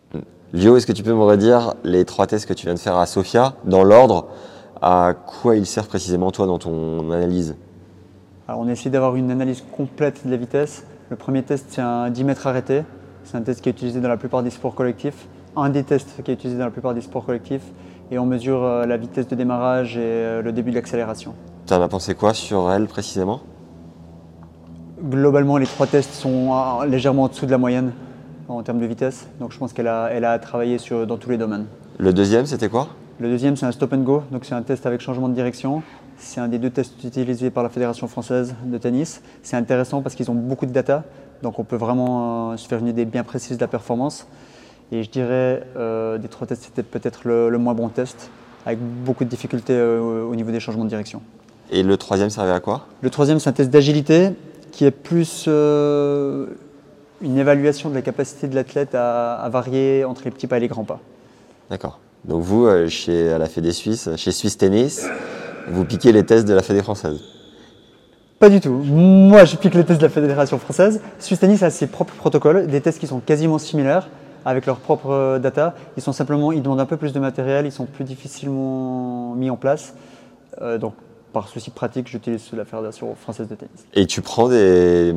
[0.54, 2.96] Lio, est-ce que tu peux me redire les trois tests que tu viens de faire
[2.96, 4.28] à Sofia dans l'ordre?
[4.80, 7.54] À quoi ils servent précisément toi dans ton analyse?
[8.48, 12.08] Alors on essaie d'avoir une analyse complète de la vitesse le premier test, c'est un
[12.08, 12.84] 10 mètres arrêté.
[13.24, 15.28] C'est un test qui est utilisé dans la plupart des sports collectifs.
[15.56, 17.64] Un des tests qui est utilisé dans la plupart des sports collectifs.
[18.10, 21.34] et on mesure euh, la vitesse de démarrage et euh, le début de l'accélération.
[21.66, 23.42] Tu en as pensé quoi sur elle précisément?
[25.04, 27.92] Globalement, les trois tests sont euh, légèrement en dessous de la moyenne
[28.48, 31.28] en termes de vitesse, donc je pense qu'elle a, elle a travaillé sur, dans tous
[31.28, 31.66] les domaines.
[31.98, 32.88] Le deuxième, c'était quoi?
[33.20, 35.82] Le deuxième, c'est un stop and go, donc c'est un test avec changement de direction.
[36.18, 39.22] C'est un des deux tests utilisés par la Fédération française de tennis.
[39.42, 41.04] C'est intéressant parce qu'ils ont beaucoup de data,
[41.42, 44.26] donc on peut vraiment euh, se faire une idée bien précise de la performance.
[44.92, 48.30] Et je dirais, euh, des trois tests, c'était peut-être le, le moins bon test,
[48.66, 51.22] avec beaucoup de difficultés euh, au niveau des changements de direction.
[51.70, 52.86] Et le troisième servait à quoi?
[53.00, 54.30] Le troisième, c'est un test d'agilité
[54.70, 56.46] qui est plus euh,
[57.20, 60.60] une évaluation de la capacité de l'athlète à, à varier entre les petits pas et
[60.60, 61.00] les grands pas.
[61.70, 61.98] D'accord.
[62.24, 65.06] Donc vous, chez à la Fédé Suisse, chez Suisse Tennis,
[65.68, 67.20] vous piquez les tests de la Fédé française.
[68.38, 68.72] Pas du tout.
[68.72, 71.00] Moi, je pique les tests de la Fédération française.
[71.20, 74.08] Suisse Tennis a ses propres protocoles, des tests qui sont quasiment similaires,
[74.44, 75.76] avec leurs propres euh, data.
[75.96, 79.48] Ils sont simplement, ils demandent un peu plus de matériel, ils sont plus difficilement mis
[79.48, 79.94] en place.
[80.60, 80.94] Euh, donc,
[81.32, 83.86] par souci pratique, j'utilise la Fédération française de tennis.
[83.94, 85.14] Et tu prends des,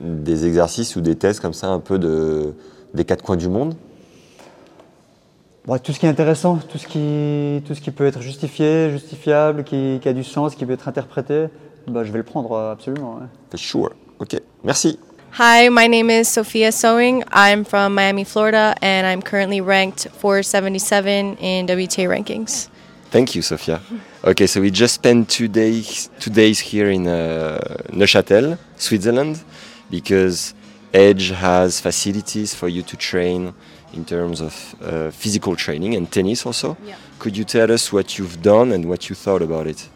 [0.00, 2.54] des exercices ou des tests comme ça un peu de,
[2.92, 3.76] des quatre coins du monde?
[5.68, 8.90] Bon, tout ce qui est intéressant, tout ce qui, tout ce qui peut être justifié,
[8.90, 11.48] justifiable, qui, qui a du sens, qui peut être interprété,
[11.86, 13.16] bah, je vais le prendre euh, absolument.
[13.16, 13.26] ouais.
[13.50, 13.90] For sure.
[14.18, 14.40] Ok.
[14.64, 14.98] Merci.
[15.38, 17.22] Hi, my name is Sophia Sewing.
[17.34, 22.70] I'm from Miami, Florida, and I'm currently ranked 477 in WTA rankings.
[23.10, 23.82] Thank you, Sophia.
[24.24, 27.58] Okay, so we just spent two days two days here in uh,
[27.92, 29.44] Neuchâtel, Switzerland,
[29.90, 30.54] because
[30.94, 33.52] Edge has facilities for you to train
[33.92, 36.76] in terms of uh, physical training and tennis also.
[36.84, 36.96] Yeah.
[37.18, 39.88] Could you tell us what you've done and what you thought about it?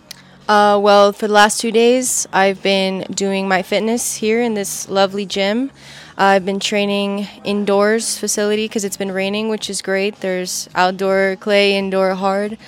[0.49, 4.89] Uh, well, for the last two days, I've been doing my fitness here in this
[4.89, 5.71] lovely gym.
[6.19, 10.17] I've been training indoors facility because it's been raining, which is great.
[10.21, 12.59] There's outdoor clay, indoor hard.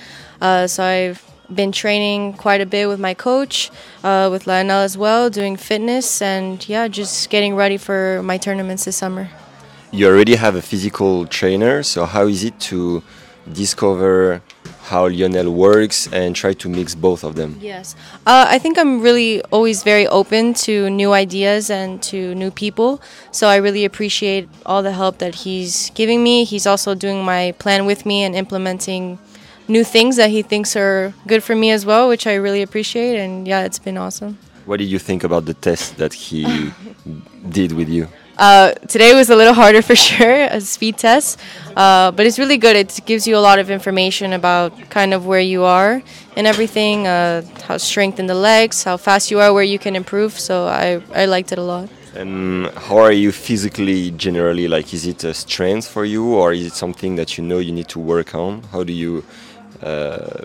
[0.41, 1.23] Uh, so I've
[1.53, 3.69] been training quite a bit with my coach,
[4.03, 8.85] uh, with Lionel as well, doing fitness, and yeah, just getting ready for my tournaments
[8.85, 9.29] this summer.
[9.95, 13.01] You already have a physical trainer, so how is it to
[13.53, 14.41] discover
[14.91, 17.57] how Lionel works and try to mix both of them?
[17.61, 17.95] Yes.
[18.27, 23.01] Uh, I think I'm really always very open to new ideas and to new people.
[23.31, 26.43] So I really appreciate all the help that he's giving me.
[26.43, 29.17] He's also doing my plan with me and implementing
[29.69, 33.17] new things that he thinks are good for me as well, which I really appreciate.
[33.17, 34.39] And yeah, it's been awesome.
[34.65, 36.73] What did you think about the test that he
[37.49, 38.09] did with you?
[38.37, 41.39] Uh, today was a little harder for sure, a speed test,
[41.75, 42.75] uh, but it's really good.
[42.75, 46.01] It gives you a lot of information about kind of where you are
[46.35, 49.95] and everything, uh, how strength in the legs, how fast you are, where you can
[49.95, 50.37] improve.
[50.37, 51.89] So I, I liked it a lot.
[52.13, 54.67] And how are you physically generally?
[54.67, 57.71] Like, is it a strength for you, or is it something that you know you
[57.73, 58.63] need to work on?
[58.71, 59.23] How do you,
[59.81, 60.43] uh,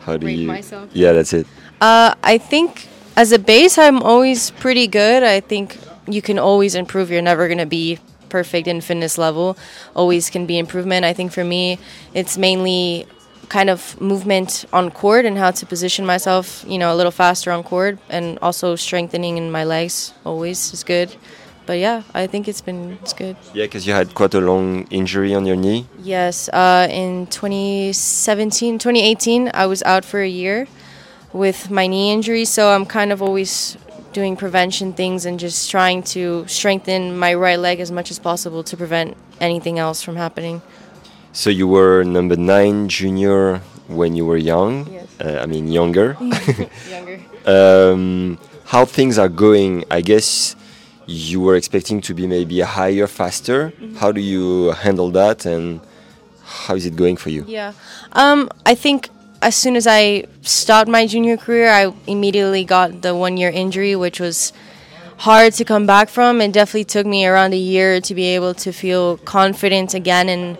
[0.00, 0.46] how do Rate you?
[0.46, 0.90] myself?
[0.92, 1.46] Yeah, that's it.
[1.80, 2.86] Uh, I think
[3.16, 5.24] as a base, I'm always pretty good.
[5.24, 5.76] I think
[6.12, 7.10] you can always improve.
[7.10, 7.98] You're never going to be
[8.28, 9.56] perfect in fitness level.
[9.94, 11.04] Always can be improvement.
[11.04, 11.78] I think for me,
[12.14, 13.06] it's mainly
[13.48, 17.50] kind of movement on court and how to position myself, you know, a little faster
[17.50, 21.14] on court and also strengthening in my legs always is good.
[21.66, 23.36] But yeah, I think it's been it's good.
[23.52, 25.86] Yeah, because you had quite a long injury on your knee.
[26.02, 30.66] Yes, uh, in 2017, 2018, I was out for a year
[31.34, 33.76] with my knee injury, so I'm kind of always
[34.18, 38.62] doing prevention things and just trying to strengthen my right leg as much as possible
[38.64, 40.60] to prevent anything else from happening.
[41.32, 44.72] So you were number nine junior when you were young.
[44.90, 45.06] Yes.
[45.20, 46.08] Uh, I mean younger.
[46.90, 47.16] Younger.
[47.46, 48.38] um,
[48.72, 49.84] how things are going?
[49.98, 50.56] I guess
[51.06, 53.72] you were expecting to be maybe higher, faster.
[54.00, 55.80] How do you handle that, and
[56.66, 57.42] how is it going for you?
[57.46, 57.72] Yeah.
[58.12, 58.40] Um,
[58.72, 59.10] I think
[59.40, 63.94] as soon as I stopped my junior career, I immediately got the one year injury,
[63.94, 64.52] which was
[65.18, 66.40] hard to come back from.
[66.40, 70.58] It definitely took me around a year to be able to feel confident again in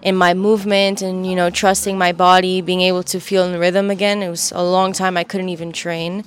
[0.00, 3.90] in my movement and you know trusting my body, being able to feel in rhythm
[3.90, 4.22] again.
[4.22, 6.24] It was a long time I couldn't even train.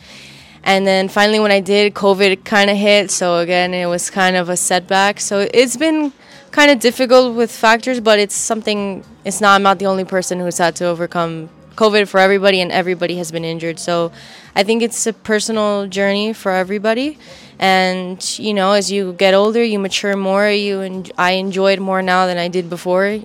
[0.64, 4.36] And then finally when I did, COVID kind of hit, so again it was kind
[4.36, 5.20] of a setback.
[5.20, 6.14] So it's been
[6.52, 10.39] kind of difficult with factors, but it's something it's not I'm not the only person
[10.39, 13.80] who's had to overcome COVID for everybody, and everybody has been injured.
[13.80, 14.11] So
[14.55, 17.17] I think it's a personal journey for everybody.
[17.59, 20.49] And you know, as you get older, you mature more.
[20.49, 23.19] You and I enjoy it more now than I did before.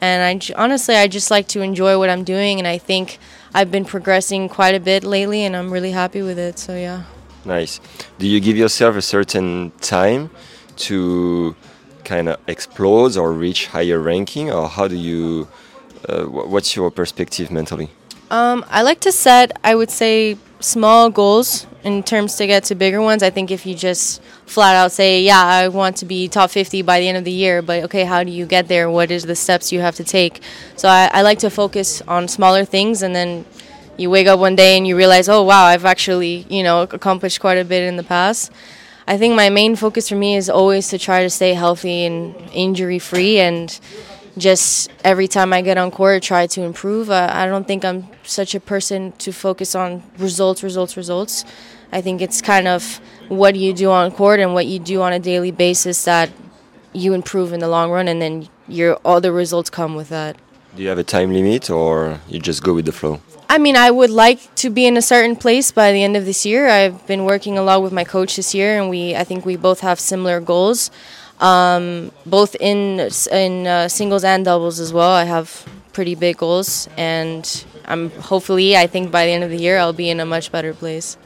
[0.00, 3.18] And I honestly, I just like to enjoy what I'm doing, and I think
[3.54, 6.58] I've been progressing quite a bit lately, and I'm really happy with it.
[6.58, 7.04] So yeah.
[7.44, 7.80] Nice.
[8.18, 10.30] Do you give yourself a certain time
[10.76, 11.56] to
[12.04, 15.48] kind of explode or reach higher ranking, or how do you
[16.08, 17.90] uh, what's your perspective mentally?
[18.30, 22.74] Um, I like to set, I would say, small goals in terms to get to
[22.74, 23.22] bigger ones.
[23.22, 26.82] I think if you just flat out say, yeah, I want to be top 50
[26.82, 28.90] by the end of the year, but okay, how do you get there?
[28.90, 30.42] What is the steps you have to take?
[30.76, 33.44] So I, I like to focus on smaller things and then
[33.96, 37.40] you wake up one day and you realize, oh, wow, I've actually, you know, accomplished
[37.40, 38.52] quite a bit in the past.
[39.06, 42.34] I think my main focus for me is always to try to stay healthy and
[42.52, 43.78] injury free and
[44.38, 47.10] just every time I get on court, try to improve.
[47.10, 51.44] Uh, I don't think I'm such a person to focus on results, results, results.
[51.92, 55.12] I think it's kind of what you do on court and what you do on
[55.12, 56.30] a daily basis that
[56.92, 60.36] you improve in the long run, and then your all the results come with that.
[60.76, 63.20] Do you have a time limit or you just go with the flow?
[63.48, 66.24] I mean, I would like to be in a certain place by the end of
[66.24, 66.68] this year.
[66.68, 69.56] I've been working a lot with my coach this year, and we I think we
[69.56, 70.90] both have similar goals
[71.40, 75.12] um, both in in uh, singles and doubles as well.
[75.12, 77.42] I have pretty big goals, and
[77.86, 80.52] I'm hopefully I think by the end of the year I'll be in a much
[80.52, 81.16] better place.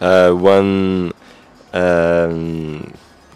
[0.00, 1.12] Uh, one
[1.72, 2.92] um,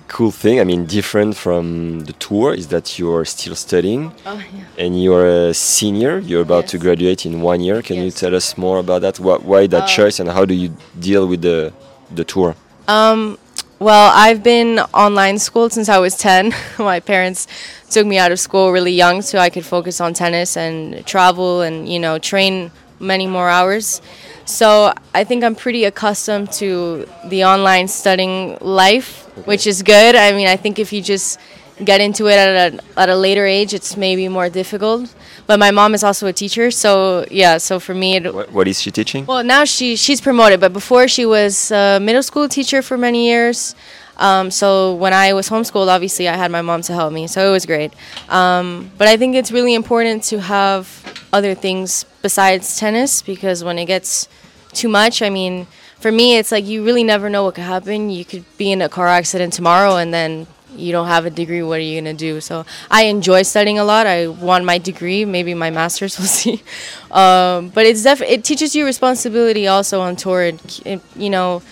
[0.08, 4.64] cool thing, I mean, different from the tour, is that you're still studying, Oh yeah.
[4.84, 6.18] and you're a senior.
[6.18, 7.82] You're about to graduate in one year.
[7.82, 9.16] Can you tell us more about that?
[9.18, 11.72] Wh- why that Uh, choice, and how do you deal with the
[12.14, 12.54] the tour?
[12.88, 13.38] Um,
[13.80, 16.52] well, I've been online schooled since I was 10.
[16.78, 17.46] My parents
[17.88, 21.62] took me out of school really young so I could focus on tennis and travel
[21.62, 22.70] and, you know, train
[23.00, 24.02] many more hours.
[24.44, 30.14] So I think I'm pretty accustomed to the online studying life, which is good.
[30.14, 31.40] I mean, I think if you just
[31.82, 35.14] get into it at a, at a later age, it's maybe more difficult.
[35.50, 38.68] But my mom is also a teacher, so yeah, so for me, it, What, what
[38.68, 39.26] is she teaching?
[39.26, 43.26] well, now she she's promoted, but before she was a middle school teacher for many
[43.26, 43.74] years.
[44.16, 47.48] Um, so when I was homeschooled, obviously I had my mom to help me, so
[47.48, 47.92] it was great.
[48.28, 50.84] Um, but I think it's really important to have
[51.32, 54.28] other things besides tennis because when it gets
[54.72, 55.66] too much, I mean,
[55.98, 58.08] for me, it's like you really never know what could happen.
[58.08, 60.46] You could be in a car accident tomorrow, and then
[60.76, 61.62] you don't have a degree.
[61.62, 62.40] What are you gonna do?
[62.40, 64.06] So I enjoy studying a lot.
[64.06, 66.10] I want my degree, maybe my master's.
[66.20, 66.62] We'll see.
[67.10, 70.42] Um, but it's def- it teaches you responsibility also on tour.
[70.42, 71.62] It, it, you know,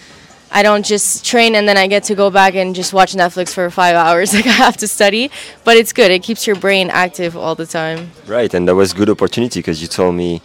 [0.51, 3.53] I don't just train and then I get to go back and just watch Netflix
[3.53, 4.33] for five hours.
[4.33, 5.31] Like I have to study,
[5.65, 6.11] but it's good.
[6.11, 8.11] It keeps your brain active all the time.
[8.27, 10.41] Right, and that was good opportunity because you told me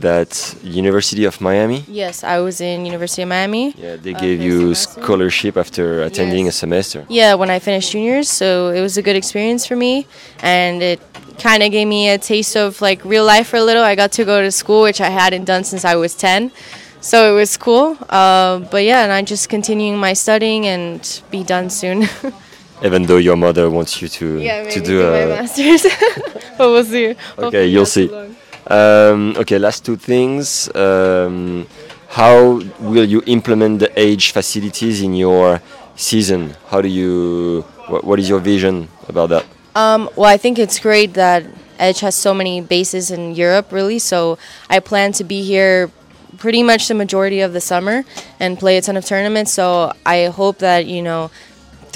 [0.00, 1.84] that University of Miami.
[1.88, 3.74] Yes, I was in University of Miami.
[3.76, 5.00] Yeah, they Uh, gave a you semester?
[5.02, 6.54] scholarship after attending Yes.
[6.54, 7.04] a semester.
[7.08, 10.06] Yeah, when I finished juniors, so it was a good experience for me,
[10.42, 11.00] and it
[11.38, 13.82] kind of gave me a taste of like real life for a little.
[13.82, 16.50] I got to go to school, which I hadn't done since I was ten,
[17.00, 17.96] so it was cool.
[18.10, 22.08] Uh, but yeah, and I'm just continuing my studying and be done soon.
[22.84, 24.26] Even though your mother wants you to
[24.74, 25.82] to do my a masters,
[26.58, 27.14] but we'll see.
[27.38, 28.08] Hopefully you'll see.
[28.68, 30.68] Um, okay, last two things.
[30.74, 31.66] Um,
[32.08, 35.60] how will you implement the age facilities in your
[35.94, 36.54] season?
[36.68, 37.62] How do you?
[37.88, 39.46] What, what is your vision about that?
[39.74, 41.44] Um, well, I think it's great that
[41.78, 43.98] Edge has so many bases in Europe, really.
[43.98, 44.38] So
[44.70, 45.90] I plan to be here
[46.38, 48.04] pretty much the majority of the summer
[48.40, 49.52] and play a ton of tournaments.
[49.52, 51.30] So I hope that, you know,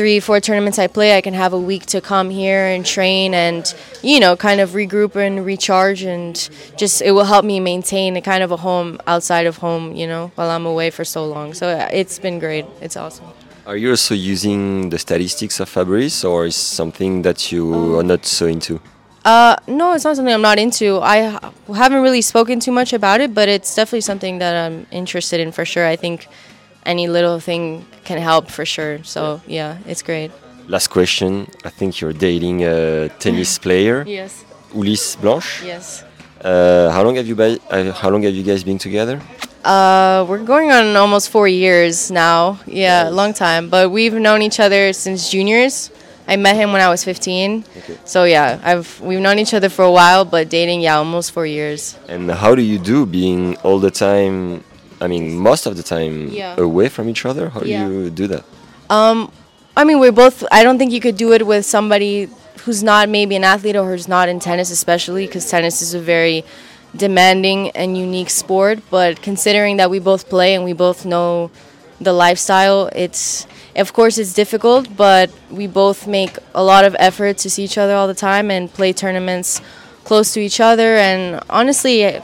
[0.01, 3.35] three, four tournaments I play, I can have a week to come here and train
[3.35, 3.63] and,
[4.03, 6.35] you know, kind of regroup and recharge and
[6.79, 10.07] just, it will help me maintain a kind of a home outside of home, you
[10.07, 11.53] know, while I'm away for so long.
[11.53, 12.65] So it's been great.
[12.81, 13.27] It's awesome.
[13.67, 18.25] Are you also using the statistics of Fabrice, or is something that you are not
[18.25, 18.81] so into?
[19.27, 20.99] Uh, no, it's not something I'm not into.
[21.03, 21.39] I
[21.69, 25.53] haven't really spoken too much about it, but it's definitely something that I'm interested in
[25.53, 25.87] for sure.
[25.87, 26.27] I think
[26.87, 29.03] any little thing can help for sure.
[29.05, 30.31] So yeah, it's great.
[30.69, 31.49] Last question.
[31.65, 34.45] I think you're dating a tennis player, Yes.
[34.75, 35.63] Ulysse Blanche.
[35.65, 36.05] Yes.
[36.41, 39.21] Uh, how long have you bi- uh, How long have you guys been together?
[39.65, 42.59] Uh, we're going on almost four years now.
[42.67, 43.69] Yeah, long time.
[43.69, 45.91] But we've known each other since juniors.
[46.27, 47.65] I met him when I was 15.
[47.79, 47.97] Okay.
[48.05, 51.45] So yeah, I've we've known each other for a while, but dating, yeah, almost four
[51.45, 51.99] years.
[52.09, 54.63] And how do you do being all the time?
[55.01, 56.55] I mean, most of the time Yeah.
[56.59, 57.49] away from each other.
[57.51, 57.89] How Yeah.
[57.89, 58.45] do you do that?
[58.91, 59.31] Um,
[59.77, 60.45] I mean, we're both.
[60.53, 62.29] I don't think you could do it with somebody
[62.65, 66.01] who's not maybe an athlete or who's not in tennis, especially because tennis is a
[66.01, 66.45] very
[66.97, 68.81] demanding and unique sport.
[68.91, 71.51] But considering that we both play and we both know
[72.01, 73.47] the lifestyle, it's
[73.77, 77.79] of course it's difficult, but we both make a lot of effort to see each
[77.79, 79.61] other all the time and play tournaments
[80.05, 80.97] close to each other.
[80.97, 82.21] And honestly,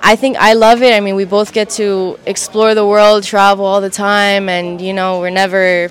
[0.00, 0.94] I think I love it.
[0.94, 4.92] I mean, we both get to explore the world, travel all the time, and you
[4.92, 5.90] know, we're never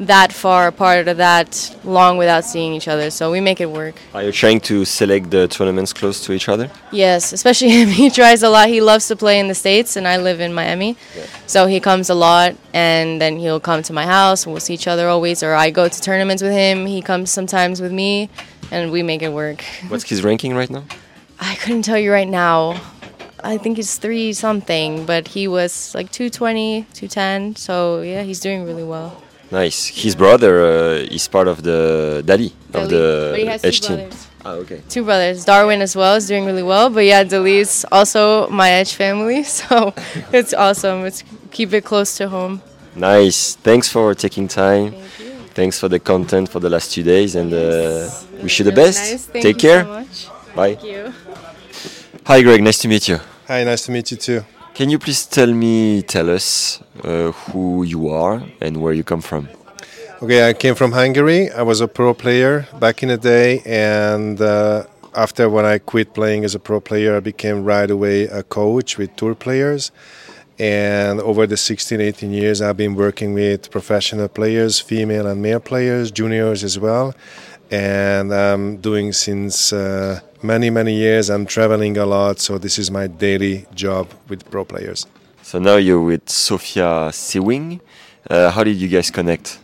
[0.00, 3.10] that far apart or that long without seeing each other.
[3.10, 3.96] So we make it work.
[4.14, 6.70] Are you trying to select the tournaments close to each other?
[6.92, 7.88] Yes, especially him.
[7.88, 8.68] He tries a lot.
[8.68, 10.96] He loves to play in the States, and I live in Miami.
[11.46, 14.74] So he comes a lot, and then he'll come to my house, and we'll see
[14.74, 15.42] each other always.
[15.42, 16.86] Or I go to tournaments with him.
[16.86, 18.30] He comes sometimes with me,
[18.70, 19.64] and we make it work.
[19.88, 20.84] What's his ranking right now?
[21.40, 22.80] I couldn't tell you right now.
[23.42, 27.56] I think he's three something, but he was like 220, 210.
[27.56, 29.22] So yeah, he's doing really well.
[29.50, 29.86] Nice.
[29.86, 32.90] His brother uh, is part of the Dali of Dali.
[32.90, 33.96] The Edge team.
[33.96, 34.26] brothers.
[34.44, 34.82] Ah, okay.
[34.88, 35.44] Two brothers.
[35.44, 36.90] Darwin as well is doing really well.
[36.90, 39.44] But yeah, Dali's also my Edge family.
[39.58, 39.94] So
[40.32, 41.06] it's awesome.
[41.06, 42.60] It's keep it close to home.
[42.94, 43.56] Nice.
[43.56, 44.92] Thanks for taking time.
[45.54, 48.08] Thanks for the content for the last two days, and uh,
[48.42, 49.10] wish you the best.
[49.10, 49.26] nice.
[49.26, 49.84] Thank Take you care.
[49.84, 50.28] So much.
[50.54, 51.14] Bye.
[52.28, 52.62] Hi, Greg.
[52.62, 53.20] Nice to meet you.
[53.46, 54.44] Hi, nice to meet you too.
[54.74, 59.22] Can you please tell me, tell us uh, who you are and where you come
[59.22, 59.48] from?
[60.20, 61.50] Okay, I came from Hungary.
[61.50, 66.12] I was a pro player back in the day, and uh, after when I quit
[66.12, 69.90] playing as a pro player, I became right away a coach with tour players.
[70.58, 75.60] And over the 16, 18 years, I've been working with professional players, female and male
[75.60, 77.14] players, juniors as well.
[77.70, 81.28] And I'm doing since uh, many, many years.
[81.28, 85.06] I'm traveling a lot, so this is my daily job with pro players.
[85.42, 87.80] So now you're with Sofia Sewing.
[88.28, 89.58] Uh, how did you guys connect?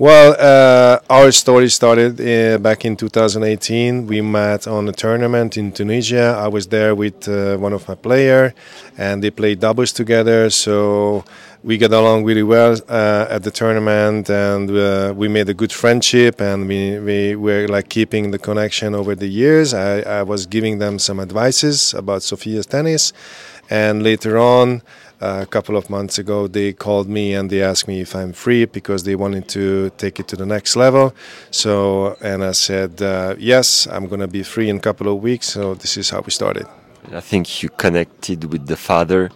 [0.00, 4.06] Well, uh, our story started uh, back in 2018.
[4.06, 6.36] We met on a tournament in Tunisia.
[6.38, 8.54] I was there with uh, one of my player,
[8.96, 10.50] and they played doubles together.
[10.50, 11.24] So
[11.62, 15.72] we got along really well uh, at the tournament, and uh, we made a good
[15.72, 16.40] friendship.
[16.40, 19.74] And we, we were like keeping the connection over the years.
[19.74, 23.12] I, I was giving them some advices about Sofia's tennis,
[23.70, 24.82] and later on
[25.20, 28.64] a couple of months ago they called me and they asked me if i'm free
[28.64, 31.12] because they wanted to take it to the next level
[31.50, 35.20] so and i said uh, yes i'm going to be free in a couple of
[35.20, 36.68] weeks so this is how we started
[37.12, 39.30] I think you connected with the father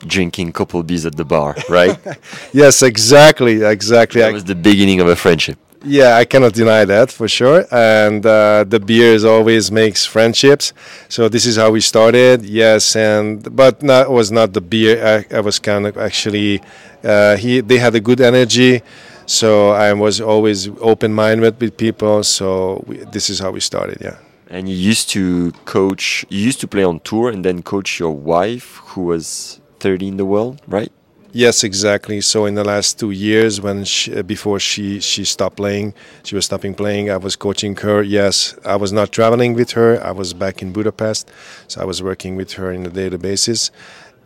[0.00, 1.98] drinking couple beers at the bar, right?
[2.52, 5.58] yes exactly exactly that was the beginning of a friendship.
[5.84, 7.66] Yeah, I cannot deny that for sure.
[7.72, 10.72] And uh, the beers always makes friendships.
[11.08, 12.44] So this is how we started.
[12.44, 15.24] Yes, and but not was not the beer.
[15.30, 16.62] I, I was kind of actually.
[17.02, 18.82] Uh, he they had a good energy,
[19.26, 22.22] so I was always open minded with people.
[22.22, 23.98] So we, this is how we started.
[24.00, 24.18] Yeah.
[24.48, 26.24] And you used to coach.
[26.28, 30.16] You used to play on tour and then coach your wife, who was 30 in
[30.16, 30.92] the world, right?
[31.34, 32.20] Yes, exactly.
[32.20, 36.44] So in the last two years, when she, before she she stopped playing, she was
[36.44, 37.10] stopping playing.
[37.10, 38.02] I was coaching her.
[38.02, 39.98] Yes, I was not traveling with her.
[40.04, 41.30] I was back in Budapest,
[41.68, 43.70] so I was working with her on a daily basis.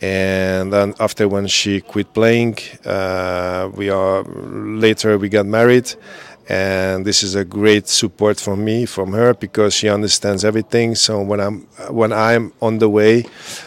[0.02, 5.94] And then after when she quit playing, uh, we are later we got married,
[6.48, 11.20] and this is a great support from me from her because she understands everything so
[11.20, 11.56] when i'm
[11.90, 13.24] when i'm on the way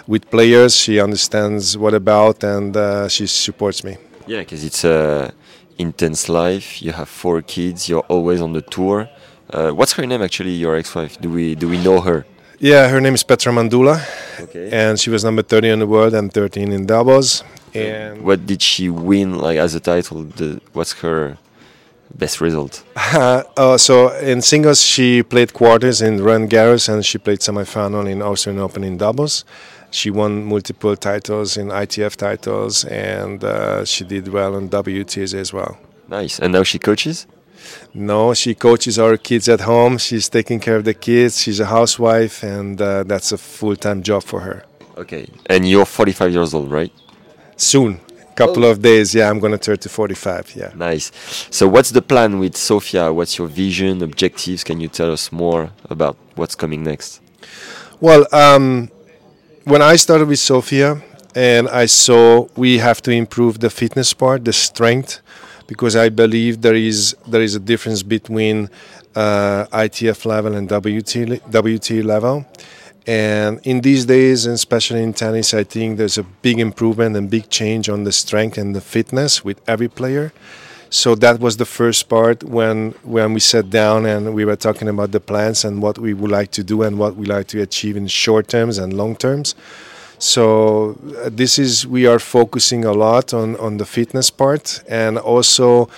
[0.08, 5.34] with players she understands what about and uh, she supports me Yeah, because it's a
[5.78, 6.68] intense life.
[6.86, 7.88] You have four kids.
[7.90, 9.08] You're always on the tour.
[9.50, 10.52] Uh, what's her name actually?
[10.66, 11.14] Your ex-wife?
[11.24, 12.20] Do we do we know her?
[12.62, 13.96] yeah her name is petra mandula
[14.44, 14.68] Okay.
[14.72, 18.62] and she was number 30 in the world and 13 in doubles and What did
[18.62, 20.18] she win like as a title?
[20.40, 21.38] The, what's her
[22.16, 22.84] best result?
[22.95, 28.22] uh, so in singles she played quarters in Roland Garros and she played semifinal in
[28.22, 29.45] Australian Open in doubles.
[29.91, 35.51] She won multiple titles in ITF titles and uh, she did well in WTs as
[35.51, 35.78] well.
[36.07, 36.39] Nice.
[36.39, 37.26] And now she coaches.
[37.93, 39.97] No, she coaches our kids at home.
[39.97, 41.41] She's taking care of the kids.
[41.41, 44.64] She's a housewife and uh, that's a full-time job for her.
[44.97, 45.28] Okay.
[45.47, 46.91] And you're 45 years old, right?
[47.55, 47.99] Soon,
[48.40, 49.14] couple of days.
[49.14, 50.56] Yeah, I'm gonna turn to 45.
[50.56, 50.72] Yeah.
[50.76, 51.12] Nice.
[51.52, 53.12] So what's the plan with Sofia?
[53.14, 54.64] What's your vision, objectives?
[54.64, 57.22] Can you tell us more about what's coming next?
[58.00, 58.90] Well, um,
[59.66, 61.02] when I started with Sofia,
[61.36, 65.22] and I saw we have to improve the fitness part, the strength,
[65.68, 68.70] because I believe there is there is a difference between
[69.16, 72.46] uh, ITF level and WT WT level.
[73.08, 77.30] And in these days, and especially in tennis, I think there's a big improvement and
[77.30, 80.32] big change on the strength and the fitness with every player.
[80.91, 84.88] So that was the first part when when we sat down and we were talking
[84.88, 87.62] about the plans and what we would like to do and what we like to
[87.62, 89.54] achieve in short terms and long terms.
[90.18, 95.18] So uh, this is we are focusing a lot on on the fitness part and
[95.20, 95.89] also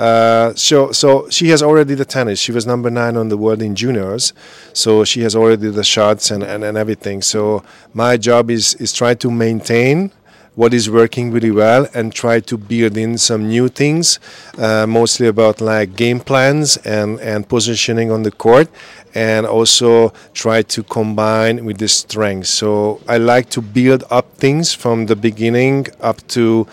[0.00, 2.38] uh, so so she has already the tennis.
[2.40, 4.32] She was number nine on the world in juniors,
[4.72, 7.20] so she has already the shots and, and, and everything.
[7.20, 10.10] So my job is is try to maintain
[10.54, 14.18] what is working really well and try to build in some new things,
[14.58, 18.68] uh, mostly about like game plans and, and positioning on the court,
[19.14, 22.46] and also try to combine with the strength.
[22.48, 26.66] So I like to build up things from the beginning up to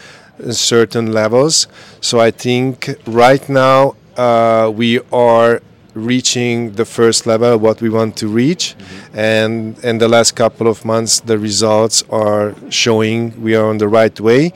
[0.51, 1.67] certain levels.
[2.01, 5.61] So I think right now uh, we are
[5.93, 9.17] reaching the first level what we want to reach mm-hmm.
[9.17, 13.88] and in the last couple of months the results are showing we are on the
[13.88, 14.53] right way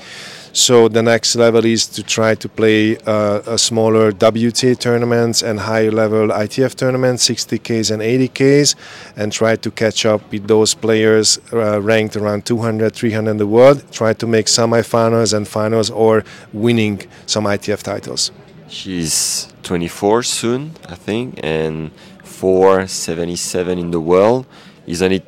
[0.54, 5.60] so the next level is to try to play uh, a smaller WTA tournaments and
[5.62, 8.76] higher level ITF tournaments, 60Ks and 80Ks,
[9.16, 13.48] and try to catch up with those players uh, ranked around 200, 300 in the
[13.48, 13.84] world.
[13.92, 18.32] Try to make semifinals and finals or winning some ITF titles.
[18.68, 21.92] She's 24 soon, I think, and
[22.24, 24.46] 477 in the world.
[24.86, 25.26] Isn't it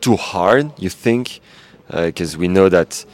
[0.00, 1.40] too hard, you think?
[1.88, 3.04] Because uh, we know that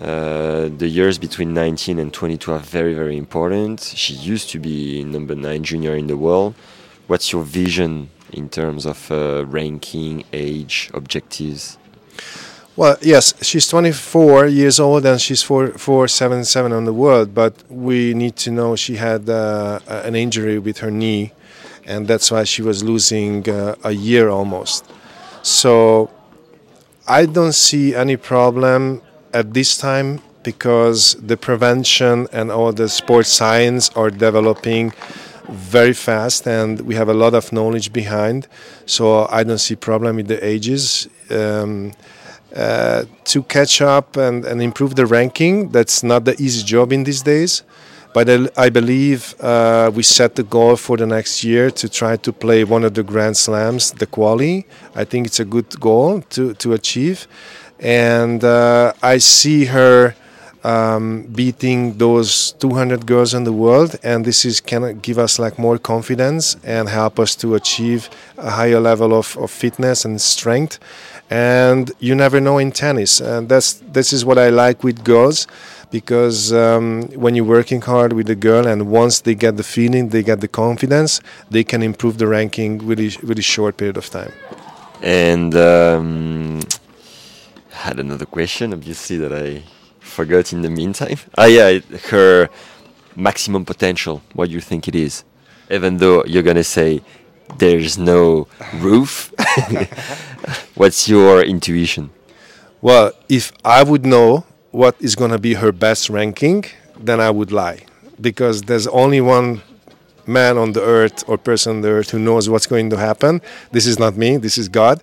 [0.00, 3.80] uh, the years between 19 and 22 are very, very important.
[3.80, 6.54] She used to be number nine junior in the world.
[7.06, 11.78] What's your vision in terms of uh, ranking, age, objectives?
[12.74, 18.14] Well, yes, she's 24 years old and she's 4, 477 on the world, but we
[18.14, 21.32] need to know she had uh, an injury with her knee,
[21.84, 24.90] and that's why she was losing uh, a year almost.
[25.42, 26.10] So
[27.06, 33.28] I don't see any problem at this time because the prevention and all the sports
[33.28, 34.92] science are developing
[35.48, 38.46] very fast and we have a lot of knowledge behind
[38.86, 41.92] so i don't see problem with the ages um,
[42.54, 45.70] uh, to catch up and, and improve the ranking.
[45.70, 47.62] That's not the easy job in these days.
[48.12, 52.18] But I, I believe uh, we set the goal for the next year to try
[52.18, 54.66] to play one of the Grand Slams, the quali.
[54.94, 57.26] I think it's a good goal to, to achieve.
[57.82, 60.14] And uh, I see her
[60.64, 65.58] um, beating those 200 girls in the world, and this is can give us like
[65.58, 68.08] more confidence and help us to achieve
[68.38, 70.78] a higher level of, of fitness and strength.
[71.30, 73.20] And you never know in tennis.
[73.20, 75.46] And that's this is what i like with girls
[75.90, 80.08] because um, when you're working hard with a girl and once they get the feeling
[80.08, 81.20] they get the confidence
[81.50, 84.32] they can improve the ranking really really short period of time.
[85.02, 86.60] And um,
[87.86, 89.62] had another question obviously that i
[90.00, 91.78] forgot in the meantime ah yeah
[92.10, 92.48] her
[93.14, 95.24] maximum potential what do you think it is
[95.70, 97.00] even though you're gonna say
[97.58, 99.32] there's no roof.
[100.74, 102.10] What's your intuition?
[102.80, 106.64] Well, if I would know what is going to be her best ranking,
[106.98, 107.80] then I would lie.
[108.20, 109.62] Because there's only one
[110.26, 113.40] man on the earth or person on the earth who knows what's going to happen.
[113.70, 115.02] This is not me, this is God.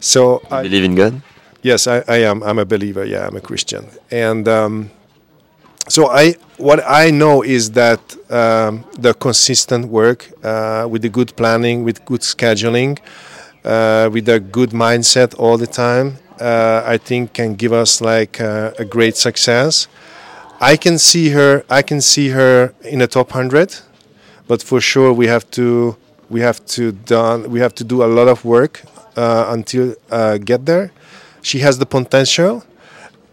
[0.00, 1.22] So you I believe in God?
[1.62, 2.42] Yes, I, I, am.
[2.42, 3.04] I'm a believer.
[3.04, 3.86] Yeah, I'm a Christian.
[4.10, 4.90] And um,
[5.88, 8.00] so I what I know is that
[8.30, 12.98] um, the consistent work uh, with the good planning, with good scheduling,
[13.64, 18.40] uh, with a good mindset all the time, uh, I think can give us like
[18.40, 19.88] uh, a great success.
[20.60, 21.64] I can see her.
[21.68, 23.76] I can see her in the top hundred,
[24.48, 25.96] but for sure we have to
[26.30, 28.82] we have to done we have to do a lot of work
[29.16, 30.92] uh, until uh, get there.
[31.48, 32.64] She has the potential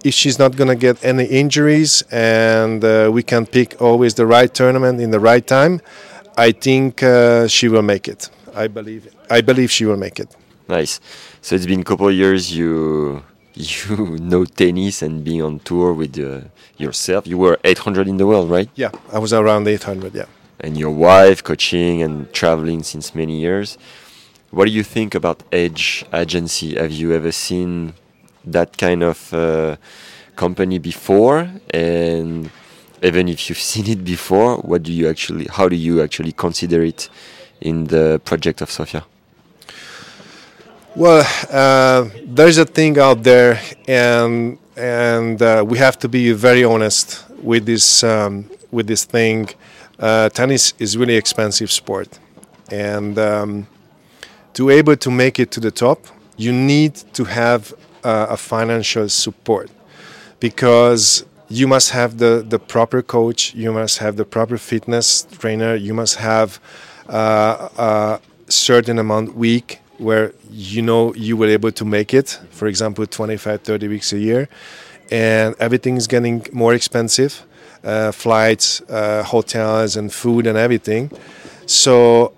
[0.03, 4.25] if she's not going to get any injuries and uh, we can pick always the
[4.25, 5.81] right tournament in the right time,
[6.37, 8.29] I think uh, she will make it.
[8.53, 10.29] I believe I believe she will make it.
[10.67, 10.99] Nice.
[11.41, 13.23] So it's been a couple of years you
[13.55, 16.41] you know tennis and being on tour with uh,
[16.77, 17.25] yourself.
[17.25, 18.69] You were 800 in the world, right?
[18.75, 20.13] Yeah, I was around 800.
[20.13, 20.25] Yeah.
[20.59, 23.77] And your wife coaching and traveling since many years.
[24.51, 26.75] What do you think about Edge Agency?
[26.75, 27.95] Have you ever seen
[28.45, 29.75] that kind of uh,
[30.35, 32.49] company before and
[33.01, 36.83] even if you've seen it before what do you actually how do you actually consider
[36.83, 37.09] it
[37.61, 39.05] in the project of sofia?
[40.95, 46.63] Well uh, there's a thing out there and and uh, we have to be very
[46.63, 49.49] honest with this um, with this thing.
[49.99, 52.19] Uh, tennis is really expensive sport
[52.71, 53.67] and um,
[54.53, 55.99] to able to make it to the top
[56.37, 57.73] you need to have
[58.03, 59.69] a financial support
[60.39, 65.75] because you must have the, the proper coach, you must have the proper fitness trainer,
[65.75, 66.59] you must have
[67.07, 68.19] uh, a
[68.51, 73.61] certain amount week where you know you were able to make it, for example, 25,
[73.61, 74.49] 30 weeks a year,
[75.11, 77.45] and everything is getting more expensive
[77.83, 81.11] uh, flights, uh, hotels, and food and everything.
[81.65, 82.33] So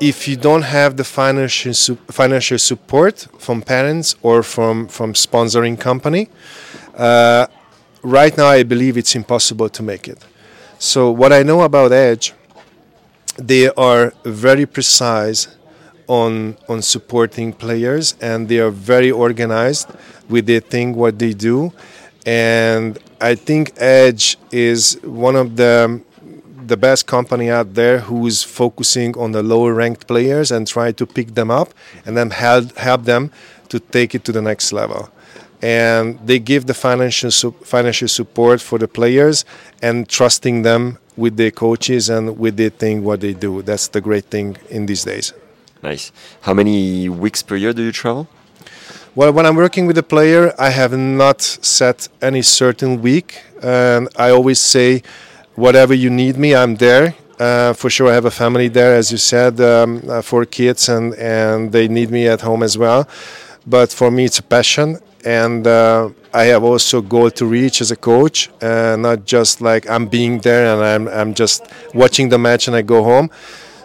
[0.00, 5.78] if you don't have the financial su- financial support from parents or from from sponsoring
[5.78, 6.28] company,
[6.98, 7.46] Uh,
[8.02, 10.18] right now, I believe it's impossible to make it.
[10.78, 12.34] So, what I know about Edge,
[13.36, 15.48] they are very precise
[16.08, 19.88] on on supporting players, and they are very organized
[20.28, 21.72] with their thing, what they do,
[22.26, 26.00] and I think Edge is one of the
[26.68, 31.04] the best company out there who's focusing on the lower ranked players and try to
[31.06, 31.74] pick them up
[32.04, 33.30] and then help help them
[33.68, 35.10] to take it to the next level
[35.62, 39.44] and they give the financial su- financial support for the players
[39.82, 43.62] and trusting them with their coaches and with their thing what they do.
[43.62, 45.32] That's the great thing in these days.
[45.82, 46.12] Nice.
[46.42, 48.28] How many weeks per year do you travel?
[49.14, 54.08] Well, when I'm working with a player, I have not set any certain week, and
[54.16, 55.02] I always say,
[55.58, 57.14] whatever you need me, I'm there.
[57.38, 60.88] Uh, for sure, I have a family there, as you said, um, uh, four kids,
[60.88, 63.06] and and they need me at home as well.
[63.66, 67.90] But for me, it's a passion, and uh, I have also goal to reach as
[67.90, 71.62] a coach, uh, not just like I'm being there and I'm I'm just
[71.94, 73.30] watching the match and I go home.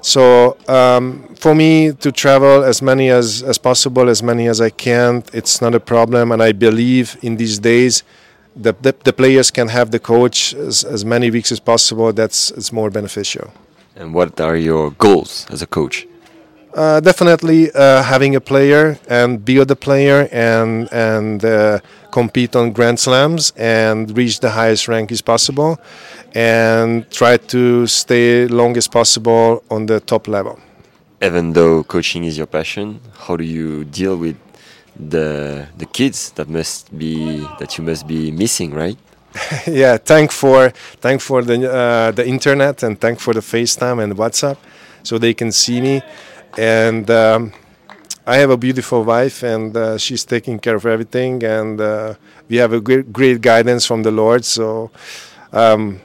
[0.02, 4.70] So um, for me to travel as many as, as possible, as many as I
[4.70, 6.34] can, it's not a problem.
[6.34, 8.04] And I believe in these days,
[8.56, 12.14] the, the, the players can have the coach as, as many weeks as possible.
[12.14, 13.52] That's it's more beneficial.
[13.96, 16.08] And what are your goals as a coach?
[16.74, 22.72] Uh, definitely uh, having a player and build a player and and uh, compete on
[22.72, 25.80] Grand Slams and reach the highest rank as possible,
[26.34, 30.60] and try to stay long as possible on the top level.
[31.22, 34.36] Even though coaching is your passion, how do you deal with
[34.96, 38.98] the the kids that must be that you must be missing, right?
[39.68, 40.70] yeah, thank for
[41.02, 44.58] thank for the uh, the internet and thank for the FaceTime and WhatsApp,
[45.04, 46.02] so they can see me
[46.58, 47.52] and um,
[48.26, 52.14] I have a beautiful wife, and uh, she's taking care of everything, and uh,
[52.48, 54.46] we have a great, great guidance from the Lord.
[54.46, 54.92] So
[55.52, 56.00] um,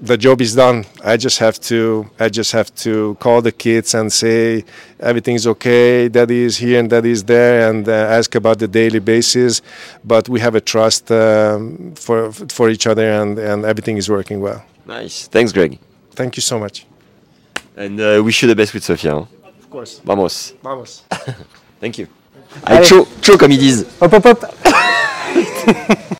[0.00, 0.84] the job is done.
[1.04, 4.64] I just have to, I just have to call the kids and say
[4.98, 6.08] everything's okay.
[6.08, 9.62] Daddy is here and Daddy is there, and uh, ask about the daily basis.
[10.04, 14.40] But we have a trust um, for for each other, and and everything is working
[14.40, 14.62] well.
[14.86, 15.28] Nice.
[15.28, 15.78] Thanks, Greg.
[16.12, 16.86] Thank you so much.
[17.76, 19.12] And uh, wish you the best with Sofia.
[19.12, 19.26] Hein?
[19.60, 20.00] Of course.
[20.04, 20.54] Vamos.
[20.62, 21.04] Vamos.
[21.80, 22.08] Thank you.
[22.66, 23.86] Allez, chaud, chaud comme ils disent.
[24.00, 26.10] Hop, hop, hop.